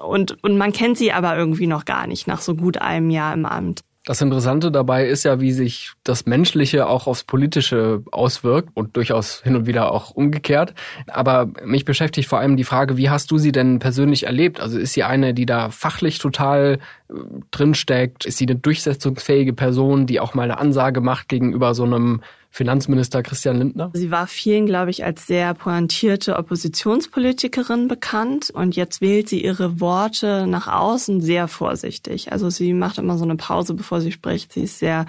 Und, 0.00 0.42
und 0.42 0.56
man 0.56 0.72
kennt 0.72 0.98
sie 0.98 1.12
aber 1.12 1.36
irgendwie 1.36 1.66
noch 1.66 1.84
gar 1.84 2.06
nicht 2.06 2.26
nach 2.26 2.40
so 2.40 2.54
gut 2.54 2.78
einem 2.78 3.10
Jahr 3.10 3.34
im 3.34 3.46
Amt. 3.46 3.82
Das 4.06 4.22
Interessante 4.22 4.72
dabei 4.72 5.06
ist 5.06 5.24
ja, 5.24 5.40
wie 5.40 5.52
sich 5.52 5.92
das 6.04 6.24
Menschliche 6.24 6.88
auch 6.88 7.06
aufs 7.06 7.22
Politische 7.22 8.02
auswirkt 8.10 8.70
und 8.72 8.96
durchaus 8.96 9.42
hin 9.42 9.56
und 9.56 9.66
wieder 9.66 9.92
auch 9.92 10.10
umgekehrt. 10.10 10.72
Aber 11.06 11.50
mich 11.64 11.84
beschäftigt 11.84 12.26
vor 12.26 12.38
allem 12.38 12.56
die 12.56 12.64
Frage, 12.64 12.96
wie 12.96 13.10
hast 13.10 13.30
du 13.30 13.36
sie 13.36 13.52
denn 13.52 13.78
persönlich 13.78 14.24
erlebt? 14.24 14.58
Also 14.58 14.78
ist 14.78 14.94
sie 14.94 15.04
eine, 15.04 15.34
die 15.34 15.44
da 15.44 15.68
fachlich 15.68 16.18
total 16.18 16.78
äh, 17.10 17.14
drinsteckt? 17.50 18.24
Ist 18.24 18.38
sie 18.38 18.46
eine 18.46 18.56
durchsetzungsfähige 18.56 19.52
Person, 19.52 20.06
die 20.06 20.18
auch 20.18 20.32
mal 20.32 20.44
eine 20.44 20.58
Ansage 20.58 21.02
macht 21.02 21.28
gegenüber 21.28 21.74
so 21.74 21.84
einem 21.84 22.22
Finanzminister 22.52 23.22
Christian 23.22 23.58
Lindner? 23.58 23.90
Sie 23.94 24.10
war 24.10 24.26
vielen, 24.26 24.66
glaube 24.66 24.90
ich, 24.90 25.04
als 25.04 25.26
sehr 25.26 25.54
pointierte 25.54 26.36
Oppositionspolitikerin 26.36 27.86
bekannt 27.86 28.50
und 28.50 28.74
jetzt 28.74 29.00
wählt 29.00 29.28
sie 29.28 29.44
ihre 29.44 29.80
Worte 29.80 30.48
nach 30.48 30.66
außen 30.66 31.20
sehr 31.20 31.46
vorsichtig. 31.46 32.32
Also 32.32 32.50
sie 32.50 32.72
macht 32.72 32.98
immer 32.98 33.16
so 33.18 33.24
eine 33.24 33.36
Pause, 33.36 33.74
bevor 33.74 34.00
sie 34.00 34.10
spricht. 34.10 34.52
Sie 34.52 34.62
ist 34.62 34.80
sehr 34.80 35.06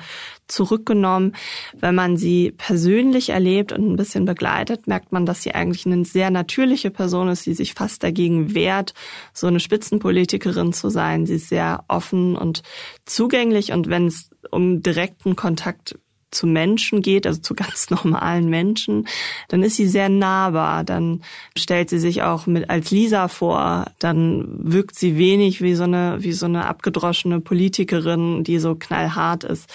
zurückgenommen. 0.47 1.35
Wenn 1.79 1.95
man 1.95 2.15
sie 2.15 2.51
persönlich 2.51 3.29
erlebt 3.29 3.71
und 3.71 3.91
ein 3.91 3.95
bisschen 3.95 4.25
begleitet, 4.25 4.85
merkt 4.85 5.11
man, 5.11 5.25
dass 5.25 5.41
sie 5.41 5.55
eigentlich 5.55 5.87
eine 5.87 6.05
sehr 6.05 6.29
natürliche 6.29 6.91
Person 6.91 7.27
ist, 7.27 7.47
die 7.47 7.55
sich 7.55 7.73
fast 7.73 8.03
dagegen 8.03 8.53
wehrt, 8.53 8.93
so 9.33 9.47
eine 9.47 9.59
Spitzenpolitikerin 9.59 10.73
zu 10.73 10.89
sein. 10.89 11.25
Sie 11.25 11.35
ist 11.35 11.49
sehr 11.49 11.85
offen 11.87 12.35
und 12.35 12.61
zugänglich 13.05 13.71
und 13.71 13.89
wenn 13.89 14.07
es 14.07 14.29
um 14.51 14.83
direkten 14.83 15.35
Kontakt 15.35 15.97
zu 16.31 16.47
Menschen 16.47 17.01
geht, 17.01 17.27
also 17.27 17.39
zu 17.41 17.53
ganz 17.61 17.89
normalen 17.89 18.49
Menschen, 18.49 19.07
dann 19.49 19.63
ist 19.63 19.75
sie 19.75 19.87
sehr 19.87 20.09
nahbar. 20.09 20.83
Dann 20.83 21.21
stellt 21.57 21.89
sie 21.89 21.99
sich 21.99 22.23
auch 22.23 22.47
mit 22.47 22.69
als 22.69 22.91
Lisa 22.91 23.27
vor. 23.27 23.85
Dann 23.99 24.47
wirkt 24.57 24.97
sie 24.97 25.17
wenig 25.17 25.61
wie 25.61 25.75
so 25.75 25.83
eine 25.83 26.17
wie 26.19 26.33
so 26.33 26.45
eine 26.45 26.65
abgedroschene 26.65 27.41
Politikerin, 27.41 28.43
die 28.43 28.59
so 28.59 28.75
knallhart 28.75 29.43
ist. 29.43 29.69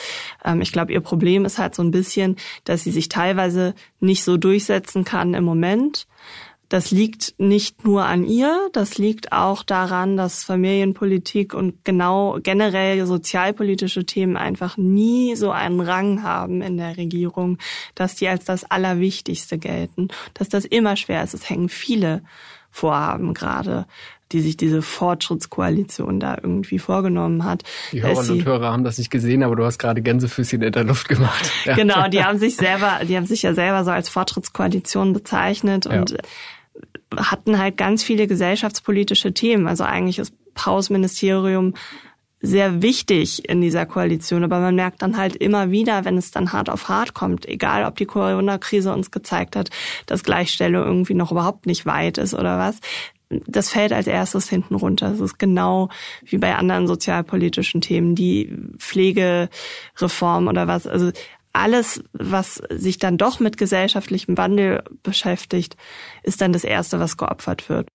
Ähm, 0.44 0.60
ich 0.60 0.72
glaube, 0.72 0.92
ihr 0.92 1.00
Problem 1.00 1.44
ist 1.44 1.58
halt 1.58 1.74
so 1.74 1.82
ein 1.82 1.90
bisschen, 1.90 2.36
dass 2.64 2.82
sie 2.82 2.90
sich 2.90 3.08
teilweise 3.08 3.74
nicht 4.00 4.24
so 4.24 4.36
durchsetzen 4.36 5.04
kann 5.04 5.34
im 5.34 5.44
Moment 5.44 6.06
das 6.68 6.90
liegt 6.90 7.34
nicht 7.38 7.84
nur 7.84 8.04
an 8.04 8.24
ihr, 8.24 8.68
das 8.72 8.98
liegt 8.98 9.32
auch 9.32 9.62
daran, 9.62 10.16
dass 10.16 10.42
Familienpolitik 10.42 11.54
und 11.54 11.84
genau 11.84 12.38
generell 12.42 13.06
sozialpolitische 13.06 14.04
Themen 14.04 14.36
einfach 14.36 14.76
nie 14.76 15.36
so 15.36 15.50
einen 15.50 15.80
Rang 15.80 16.22
haben 16.22 16.62
in 16.62 16.76
der 16.76 16.96
Regierung, 16.96 17.58
dass 17.94 18.16
die 18.16 18.28
als 18.28 18.44
das 18.44 18.64
Allerwichtigste 18.64 19.58
gelten, 19.58 20.08
dass 20.34 20.48
das 20.48 20.64
immer 20.64 20.96
schwer 20.96 21.22
ist. 21.22 21.34
Es 21.34 21.48
hängen 21.48 21.68
viele 21.68 22.22
Vorhaben 22.70 23.32
gerade 23.32 23.86
die 24.32 24.40
sich 24.40 24.56
diese 24.56 24.82
Fortschrittskoalition 24.82 26.18
da 26.18 26.36
irgendwie 26.42 26.80
vorgenommen 26.80 27.44
hat. 27.44 27.62
Die 27.92 28.02
Hörerinnen 28.02 28.40
und 28.40 28.44
Hörer 28.44 28.72
haben 28.72 28.82
das 28.82 28.98
nicht 28.98 29.10
gesehen, 29.10 29.44
aber 29.44 29.54
du 29.54 29.64
hast 29.64 29.78
gerade 29.78 30.02
Gänsefüßchen 30.02 30.62
in 30.62 30.72
der 30.72 30.82
Luft 30.82 31.08
gemacht. 31.08 31.50
Ja. 31.64 31.74
Genau, 31.74 32.08
die 32.08 32.22
haben 32.22 32.38
sich 32.38 32.56
selber, 32.56 33.00
die 33.08 33.16
haben 33.16 33.26
sich 33.26 33.42
ja 33.42 33.52
selber 33.52 33.84
so 33.84 33.90
als 33.90 34.08
Fortschrittskoalition 34.08 35.12
bezeichnet 35.12 35.86
und 35.86 36.10
ja 36.10 36.16
hatten 37.16 37.58
halt 37.58 37.76
ganz 37.76 38.02
viele 38.02 38.26
gesellschaftspolitische 38.26 39.32
Themen. 39.32 39.66
Also 39.66 39.84
eigentlich 39.84 40.18
ist 40.18 40.34
Paus 40.54 40.90
Ministerium 40.90 41.74
sehr 42.40 42.82
wichtig 42.82 43.48
in 43.48 43.60
dieser 43.60 43.86
Koalition, 43.86 44.44
aber 44.44 44.60
man 44.60 44.74
merkt 44.74 45.02
dann 45.02 45.16
halt 45.16 45.36
immer 45.36 45.70
wieder, 45.70 46.04
wenn 46.04 46.18
es 46.18 46.30
dann 46.30 46.52
hart 46.52 46.68
auf 46.68 46.88
hart 46.88 47.14
kommt, 47.14 47.46
egal 47.46 47.84
ob 47.84 47.96
die 47.96 48.04
Corona-Krise 48.04 48.92
uns 48.92 49.10
gezeigt 49.10 49.56
hat, 49.56 49.70
dass 50.04 50.22
Gleichstellung 50.22 50.84
irgendwie 50.84 51.14
noch 51.14 51.32
überhaupt 51.32 51.66
nicht 51.66 51.86
weit 51.86 52.18
ist 52.18 52.34
oder 52.34 52.58
was, 52.58 52.80
das 53.28 53.70
fällt 53.70 53.92
als 53.92 54.06
erstes 54.06 54.48
hinten 54.48 54.76
runter. 54.76 55.10
Das 55.10 55.20
ist 55.20 55.38
genau 55.38 55.88
wie 56.24 56.38
bei 56.38 56.54
anderen 56.54 56.86
sozialpolitischen 56.86 57.80
Themen, 57.80 58.14
die 58.14 58.56
Pflegereform 58.78 60.46
oder 60.46 60.68
was. 60.68 60.86
Also 60.86 61.10
alles, 61.56 62.02
was 62.12 62.62
sich 62.70 62.98
dann 62.98 63.18
doch 63.18 63.40
mit 63.40 63.56
gesellschaftlichem 63.56 64.36
Wandel 64.36 64.82
beschäftigt, 65.02 65.76
ist 66.22 66.40
dann 66.40 66.52
das 66.52 66.64
Erste, 66.64 67.00
was 67.00 67.16
geopfert 67.16 67.68
wird. 67.68 67.88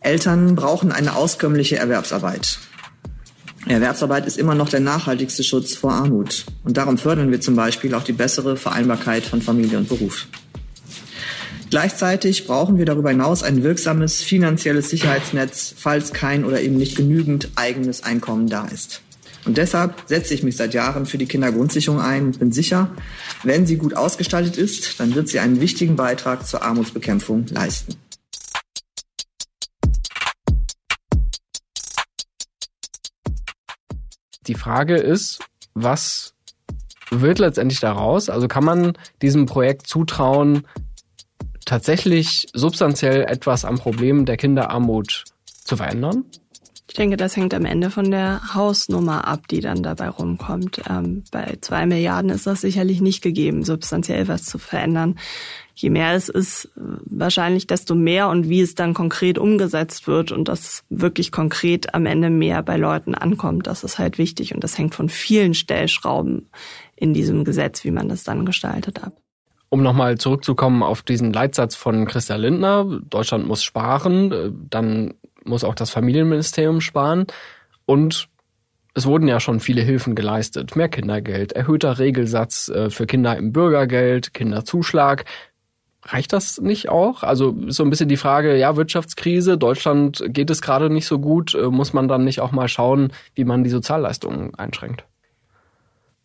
Eltern 0.00 0.54
brauchen 0.54 0.92
eine 0.92 1.14
auskömmliche 1.14 1.76
Erwerbsarbeit. 1.76 2.58
Erwerbsarbeit 3.66 4.26
ist 4.26 4.38
immer 4.38 4.54
noch 4.54 4.70
der 4.70 4.80
nachhaltigste 4.80 5.44
Schutz 5.44 5.74
vor 5.74 5.92
Armut. 5.92 6.46
Und 6.64 6.78
darum 6.78 6.96
fördern 6.96 7.30
wir 7.30 7.40
zum 7.40 7.54
Beispiel 7.56 7.94
auch 7.94 8.02
die 8.02 8.14
bessere 8.14 8.56
Vereinbarkeit 8.56 9.24
von 9.24 9.42
Familie 9.42 9.76
und 9.76 9.88
Beruf. 9.88 10.26
Gleichzeitig 11.68 12.46
brauchen 12.46 12.78
wir 12.78 12.86
darüber 12.86 13.10
hinaus 13.10 13.42
ein 13.42 13.62
wirksames 13.62 14.22
finanzielles 14.22 14.90
Sicherheitsnetz, 14.90 15.74
falls 15.76 16.12
kein 16.12 16.44
oder 16.44 16.60
eben 16.60 16.76
nicht 16.76 16.96
genügend 16.96 17.50
eigenes 17.54 18.02
Einkommen 18.02 18.48
da 18.48 18.64
ist. 18.64 19.02
Und 19.44 19.56
deshalb 19.56 19.94
setze 20.06 20.34
ich 20.34 20.42
mich 20.42 20.56
seit 20.56 20.74
Jahren 20.74 21.06
für 21.06 21.18
die 21.18 21.26
Kindergrundsicherung 21.26 22.00
ein 22.00 22.26
und 22.26 22.38
bin 22.38 22.52
sicher, 22.52 22.90
wenn 23.42 23.66
sie 23.66 23.76
gut 23.76 23.94
ausgestaltet 23.94 24.56
ist, 24.56 25.00
dann 25.00 25.14
wird 25.14 25.28
sie 25.28 25.40
einen 25.40 25.60
wichtigen 25.60 25.96
Beitrag 25.96 26.46
zur 26.46 26.62
Armutsbekämpfung 26.62 27.46
leisten. 27.46 27.96
Die 34.46 34.54
Frage 34.54 34.96
ist, 34.96 35.38
was 35.74 36.34
wird 37.10 37.38
letztendlich 37.38 37.80
daraus? 37.80 38.28
Also 38.28 38.48
kann 38.48 38.64
man 38.64 38.92
diesem 39.22 39.46
Projekt 39.46 39.86
zutrauen, 39.86 40.66
tatsächlich 41.64 42.48
substanziell 42.52 43.22
etwas 43.22 43.64
am 43.64 43.78
Problem 43.78 44.26
der 44.26 44.36
Kinderarmut 44.36 45.24
zu 45.46 45.76
verändern? 45.76 46.24
Ich 46.90 46.96
denke, 46.96 47.16
das 47.16 47.36
hängt 47.36 47.54
am 47.54 47.66
Ende 47.66 47.88
von 47.88 48.10
der 48.10 48.52
Hausnummer 48.52 49.28
ab, 49.28 49.46
die 49.46 49.60
dann 49.60 49.80
dabei 49.80 50.08
rumkommt. 50.08 50.82
Ähm, 50.90 51.22
bei 51.30 51.56
zwei 51.60 51.86
Milliarden 51.86 52.32
ist 52.32 52.48
das 52.48 52.62
sicherlich 52.62 53.00
nicht 53.00 53.22
gegeben, 53.22 53.64
substanziell 53.64 54.26
was 54.26 54.42
zu 54.42 54.58
verändern. 54.58 55.14
Je 55.76 55.88
mehr 55.88 56.14
es 56.14 56.28
ist, 56.28 56.68
wahrscheinlich 56.74 57.68
desto 57.68 57.94
mehr 57.94 58.28
und 58.28 58.48
wie 58.48 58.60
es 58.60 58.74
dann 58.74 58.92
konkret 58.92 59.38
umgesetzt 59.38 60.08
wird 60.08 60.32
und 60.32 60.48
das 60.48 60.82
wirklich 60.90 61.30
konkret 61.30 61.94
am 61.94 62.06
Ende 62.06 62.28
mehr 62.28 62.60
bei 62.64 62.76
Leuten 62.76 63.14
ankommt, 63.14 63.68
das 63.68 63.84
ist 63.84 64.00
halt 64.00 64.18
wichtig 64.18 64.52
und 64.52 64.64
das 64.64 64.76
hängt 64.76 64.96
von 64.96 65.08
vielen 65.08 65.54
Stellschrauben 65.54 66.50
in 66.96 67.14
diesem 67.14 67.44
Gesetz, 67.44 67.84
wie 67.84 67.92
man 67.92 68.08
das 68.08 68.24
dann 68.24 68.44
gestaltet, 68.44 69.04
ab. 69.04 69.12
Um 69.68 69.84
nochmal 69.84 70.18
zurückzukommen 70.18 70.82
auf 70.82 71.02
diesen 71.02 71.32
Leitsatz 71.32 71.76
von 71.76 72.04
Christa 72.06 72.34
Lindner, 72.34 73.00
Deutschland 73.08 73.46
muss 73.46 73.62
sparen, 73.62 74.32
äh, 74.32 74.50
dann 74.68 75.14
muss 75.44 75.64
auch 75.64 75.74
das 75.74 75.90
Familienministerium 75.90 76.80
sparen. 76.80 77.26
Und 77.86 78.28
es 78.94 79.06
wurden 79.06 79.28
ja 79.28 79.40
schon 79.40 79.60
viele 79.60 79.82
Hilfen 79.82 80.14
geleistet. 80.14 80.76
Mehr 80.76 80.88
Kindergeld, 80.88 81.52
erhöhter 81.52 81.98
Regelsatz 81.98 82.68
äh, 82.68 82.90
für 82.90 83.06
Kinder 83.06 83.36
im 83.36 83.52
Bürgergeld, 83.52 84.34
Kinderzuschlag. 84.34 85.24
Reicht 86.02 86.32
das 86.32 86.60
nicht 86.60 86.88
auch? 86.88 87.22
Also 87.22 87.54
so 87.68 87.84
ein 87.84 87.90
bisschen 87.90 88.08
die 88.08 88.16
Frage, 88.16 88.56
ja, 88.56 88.74
Wirtschaftskrise, 88.76 89.58
Deutschland 89.58 90.24
geht 90.28 90.50
es 90.50 90.62
gerade 90.62 90.90
nicht 90.90 91.06
so 91.06 91.18
gut, 91.18 91.54
äh, 91.54 91.66
muss 91.66 91.92
man 91.92 92.08
dann 92.08 92.24
nicht 92.24 92.40
auch 92.40 92.52
mal 92.52 92.68
schauen, 92.68 93.12
wie 93.34 93.44
man 93.44 93.64
die 93.64 93.70
Sozialleistungen 93.70 94.54
einschränkt? 94.54 95.04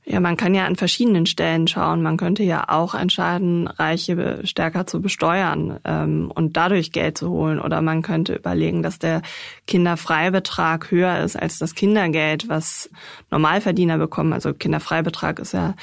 Ja, 0.08 0.20
man 0.20 0.38
kann 0.38 0.54
ja 0.54 0.66
an 0.66 0.76
verschiedenen 0.76 1.26
Stellen 1.26 1.68
schauen. 1.68 2.04
Man 2.04 2.18
könnte 2.18 2.44
ja 2.44 2.66
auch 2.70 2.94
entscheiden, 2.94 3.68
Reiche 3.68 4.46
stärker 4.46 4.86
zu 4.86 5.02
besteuern 5.02 5.80
ähm, 5.84 6.32
und 6.34 6.56
dadurch 6.58 6.92
Geld 6.92 7.18
zu 7.18 7.32
holen. 7.32 7.60
Oder 7.60 7.82
man 7.82 8.04
könnte 8.04 8.36
überlegen, 8.36 8.84
dass 8.84 9.00
der 9.00 9.24
Kinderfreibetrag 9.66 10.92
höher 10.92 11.20
ist 11.24 11.36
als 11.36 11.58
das 11.58 11.74
Kindergeld, 11.74 12.48
was 12.50 12.90
Normalverdiener 13.32 13.98
bekommen. 13.98 14.32
Also 14.32 14.54
Kinderfreibetrag 14.54 15.40
ist 15.40 15.54
ja 15.54 15.74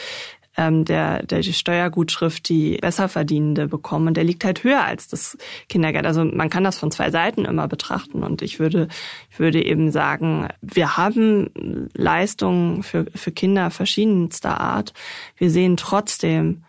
ähm, 0.56 0.84
der, 0.84 1.22
der 1.24 1.42
Steuergutschrift 1.42 2.48
die 2.48 2.76
Besserverdienende 2.76 3.68
bekommen. 3.68 4.08
Und 4.08 4.16
der 4.16 4.24
liegt 4.24 4.44
halt 4.44 4.64
höher 4.64 4.84
als 4.84 5.08
das 5.08 5.38
Kindergeld. 5.68 6.06
Also 6.06 6.24
man 6.24 6.50
kann 6.50 6.64
das 6.64 6.78
von 6.78 6.90
zwei 6.90 7.10
Seiten 7.10 7.44
immer 7.44 7.68
betrachten. 7.68 8.22
Und 8.22 8.42
ich 8.42 8.58
würde, 8.58 8.88
ich 9.30 9.38
würde 9.38 9.64
eben 9.64 9.90
sagen, 9.90 10.48
wir 10.60 10.96
haben 10.96 11.88
Leistungen 11.94 12.82
für, 12.82 13.06
für 13.14 13.32
Kinder 13.32 13.70
verschiedenster 13.70 14.60
Art. 14.60 14.92
Wir 15.36 15.50
sehen 15.50 15.76
trotzdem, 15.76 16.64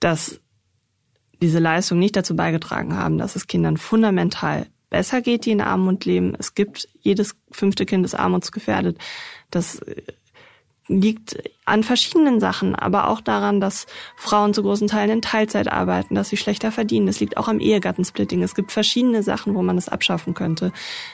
dass 0.00 0.40
diese 1.40 1.58
Leistungen 1.58 2.00
nicht 2.00 2.16
dazu 2.16 2.36
beigetragen 2.36 2.96
haben, 2.96 3.18
dass 3.18 3.36
es 3.36 3.46
Kindern 3.46 3.76
fundamental 3.76 4.66
besser 4.90 5.22
geht, 5.22 5.46
die 5.46 5.50
in 5.52 5.60
Armut 5.60 6.04
leben. 6.04 6.34
Es 6.38 6.54
gibt 6.54 6.88
jedes 7.00 7.34
fünfte 7.50 7.86
Kind 7.86 8.04
ist 8.04 8.14
armutsgefährdet. 8.14 8.98
Das 9.50 9.80
liegt 11.00 11.36
an 11.64 11.82
verschiedenen 11.82 12.40
Sachen, 12.40 12.74
aber 12.74 13.08
auch 13.08 13.20
daran, 13.20 13.60
dass 13.60 13.86
Frauen 14.16 14.52
zu 14.52 14.62
großen 14.62 14.88
Teilen 14.88 15.10
in 15.10 15.22
Teilzeit 15.22 15.70
arbeiten, 15.70 16.14
dass 16.14 16.28
sie 16.28 16.36
schlechter 16.36 16.72
verdienen. 16.72 17.08
Es 17.08 17.20
liegt 17.20 17.36
auch 17.36 17.48
am 17.48 17.60
Ehegattensplitting. 17.60 18.42
Es 18.42 18.54
gibt 18.54 18.72
verschiedene 18.72 19.22
Sachen, 19.22 19.54
wo 19.54 19.62
man 19.62 19.78
es 19.78 19.88
abschaffen 19.88 20.34
könnte. 20.34 20.72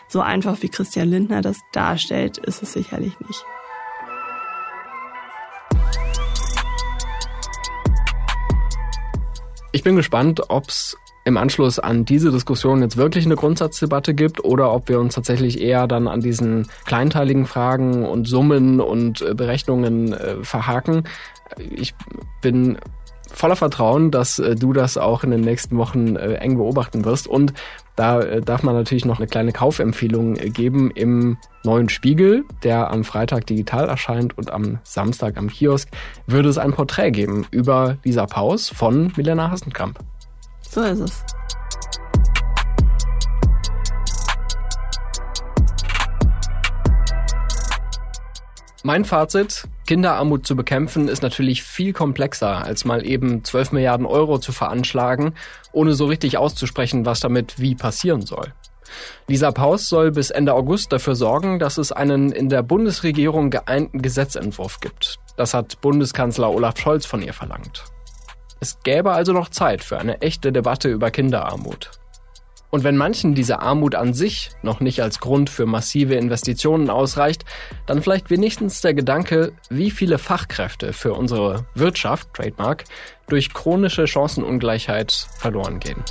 So 0.09 0.21
einfach 0.21 0.63
wie 0.63 0.69
Christian 0.69 1.11
Lindner 1.11 1.43
das 1.43 1.59
darstellt, 1.73 2.39
ist 2.39 2.63
es 2.63 2.73
sicherlich 2.73 3.13
nicht. 3.21 3.45
Ich 9.73 9.83
bin 9.83 9.97
gespannt, 9.97 10.41
ob 10.49 10.69
es 10.69 10.97
im 11.29 11.37
Anschluss 11.37 11.79
an 11.79 12.05
diese 12.05 12.33
Diskussion 12.33 12.81
jetzt 12.81 12.97
wirklich 12.97 13.27
eine 13.27 13.37
Grundsatzdebatte 13.37 14.15
gibt 14.15 14.43
oder 14.43 14.73
ob 14.73 14.89
wir 14.89 14.99
uns 14.99 15.15
tatsächlich 15.15 15.61
eher 15.61 15.87
dann 15.87 16.09
an 16.09 16.21
diesen 16.21 16.67
kleinteiligen 16.87 17.47
Fragen 17.47 18.05
und 18.07 18.27
Summen 18.27 18.81
und 18.81 19.21
äh, 19.21 19.35
Berechnungen 19.35 20.15
äh, 20.15 20.43
verhaken. 20.43 21.05
Ich 21.59 21.95
bin 22.41 22.79
voller 23.31 23.57
Vertrauen, 23.57 24.11
dass 24.11 24.39
äh, 24.39 24.57
du 24.57 24.73
das 24.73 24.97
auch 24.97 25.23
in 25.23 25.31
den 25.31 25.43
nächsten 25.43 25.77
Wochen 25.77 26.17
eng 26.17 26.57
beobachten 26.57 27.05
wirst 27.05 27.29
und 27.29 27.53
Da 27.95 28.21
darf 28.41 28.63
man 28.63 28.77
natürlich 28.77 29.05
noch 29.05 29.19
eine 29.19 29.27
kleine 29.27 29.51
Kaufempfehlung 29.51 30.35
geben 30.35 30.93
im 30.93 31.37
neuen 31.65 31.89
Spiegel, 31.89 32.45
der 32.63 32.93
am 32.93 33.03
Freitag 33.03 33.47
digital 33.47 33.89
erscheint 33.89 34.39
und 34.39 34.53
am 34.53 34.79
Samstag 34.85 35.37
am 35.37 35.49
Kiosk, 35.49 35.89
würde 36.29 36.49
es 36.49 36.59
ein 36.59 36.73
Porträt 36.73 37.11
geben 37.11 37.45
über 37.51 37.97
Lisa 38.05 38.27
Paus 38.27 38.69
von 38.69 39.13
Milena 39.17 39.51
Hassenkamp. 39.51 39.99
So 40.79 40.85
ist 40.85 41.01
es. 41.01 41.25
Mein 48.85 49.05
Fazit, 49.05 49.67
Kinderarmut 49.89 50.47
zu 50.47 50.55
bekämpfen 50.55 51.09
ist 51.09 51.25
natürlich 51.25 51.65
viel 51.65 51.93
komplexer, 51.93 52.65
als 52.65 52.85
mal 52.85 53.05
eben 53.05 53.43
12 53.43 53.73
Milliarden 53.73 54.07
Euro 54.07 54.39
zu 54.39 54.53
veranschlagen, 54.53 55.35
ohne 55.73 55.95
so 55.95 56.07
richtig 56.07 56.39
auszusprechen, 56.39 57.05
was 57.05 57.19
damit 57.19 57.59
wie 57.59 57.75
passieren 57.75 58.23
soll. 58.25 58.55
Lisa 59.27 59.51
Paus 59.51 59.89
soll 59.89 60.13
bis 60.13 60.31
Ende 60.31 60.55
August 60.55 60.93
dafür 60.93 61.17
sorgen, 61.17 61.59
dass 61.59 61.79
es 61.79 61.91
einen 61.91 62.31
in 62.31 62.49
der 62.49 62.63
Bundesregierung 62.63 63.51
geeinten 63.51 64.01
Gesetzentwurf 64.01 64.79
gibt. 64.79 65.17
Das 65.37 65.55
hat 65.55 65.81
Bundeskanzler 65.81 66.53
Olaf 66.53 66.79
Scholz 66.79 67.05
von 67.05 67.21
ihr 67.21 67.35
verlangt. 67.35 67.83
Es 68.61 68.81
gäbe 68.83 69.13
also 69.13 69.33
noch 69.33 69.51
Zeit 69.51 69.85
für 69.85 69.99
eine 69.99 70.21
echte 70.21 70.51
Debatte 70.51 70.89
über 70.89 71.13
Kinderarmut. 71.13 71.93
Und 72.71 72.85
wenn 72.85 72.97
manchen 72.97 73.35
diese 73.35 73.61
Armut 73.61 73.95
an 73.95 74.13
sich 74.13 74.51
noch 74.63 74.81
nicht 74.81 75.01
als 75.01 75.21
Grund 75.21 75.49
für 75.49 75.65
massive 75.65 76.17
Investitionen 76.17 76.91
ausreicht, 76.91 77.45
dann 77.87 78.03
vielleicht 78.03 78.31
wenigstens 78.31 78.81
der 78.83 78.93
Gedanke, 78.95 79.53
wie 79.71 79.91
viele 79.91 80.19
Fachkräfte 80.19 80.93
für 80.93 81.15
unsere 81.15 81.67
Wirtschaft, 81.75 82.35
Trademark, 82.35 82.85
durch 83.29 83.55
chronische 83.55 84.07
Chancenungleichheit 84.07 85.13
verloren 85.13 85.79
gehen. 85.79 86.05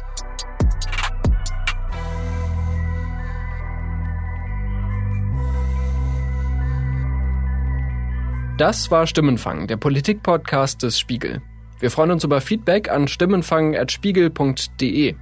Das 8.58 8.90
war 8.90 9.06
Stimmenfang, 9.06 9.68
der 9.68 9.78
Politikpodcast 9.78 10.82
des 10.82 10.98
Spiegel. 10.98 11.44
Wir 11.80 11.92
freuen 11.92 12.10
uns 12.10 12.24
über 12.24 12.42
Feedback 12.42 12.90
an 12.90 13.08
stimmenfang.spiegel.de. 13.08 15.14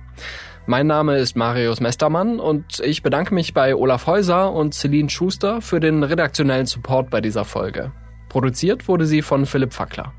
Mein 0.67 0.87
Name 0.87 1.17
ist 1.17 1.35
Marius 1.35 1.81
Mestermann 1.81 2.39
und 2.39 2.79
ich 2.79 3.03
bedanke 3.03 3.35
mich 3.35 3.53
bei 3.53 3.75
Olaf 3.75 4.07
Häuser 4.07 4.53
und 4.53 4.73
Celine 4.73 5.09
Schuster 5.09 5.59
für 5.61 5.81
den 5.81 6.03
redaktionellen 6.03 6.65
Support 6.65 7.09
bei 7.09 7.19
dieser 7.19 7.43
Folge. 7.43 7.91
Produziert 8.29 8.87
wurde 8.87 9.05
sie 9.05 9.21
von 9.21 9.45
Philipp 9.45 9.73
Fackler. 9.73 10.13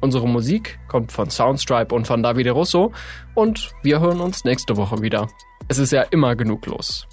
Unsere 0.00 0.26
Musik 0.26 0.78
kommt 0.88 1.12
von 1.12 1.28
Soundstripe 1.30 1.94
und 1.94 2.06
von 2.06 2.22
Davide 2.22 2.52
Russo 2.52 2.90
und 3.34 3.72
wir 3.82 4.00
hören 4.00 4.20
uns 4.20 4.44
nächste 4.44 4.78
Woche 4.78 5.02
wieder. 5.02 5.28
Es 5.68 5.76
ist 5.78 5.92
ja 5.92 6.00
immer 6.02 6.34
genug 6.34 6.66
los. 6.66 7.06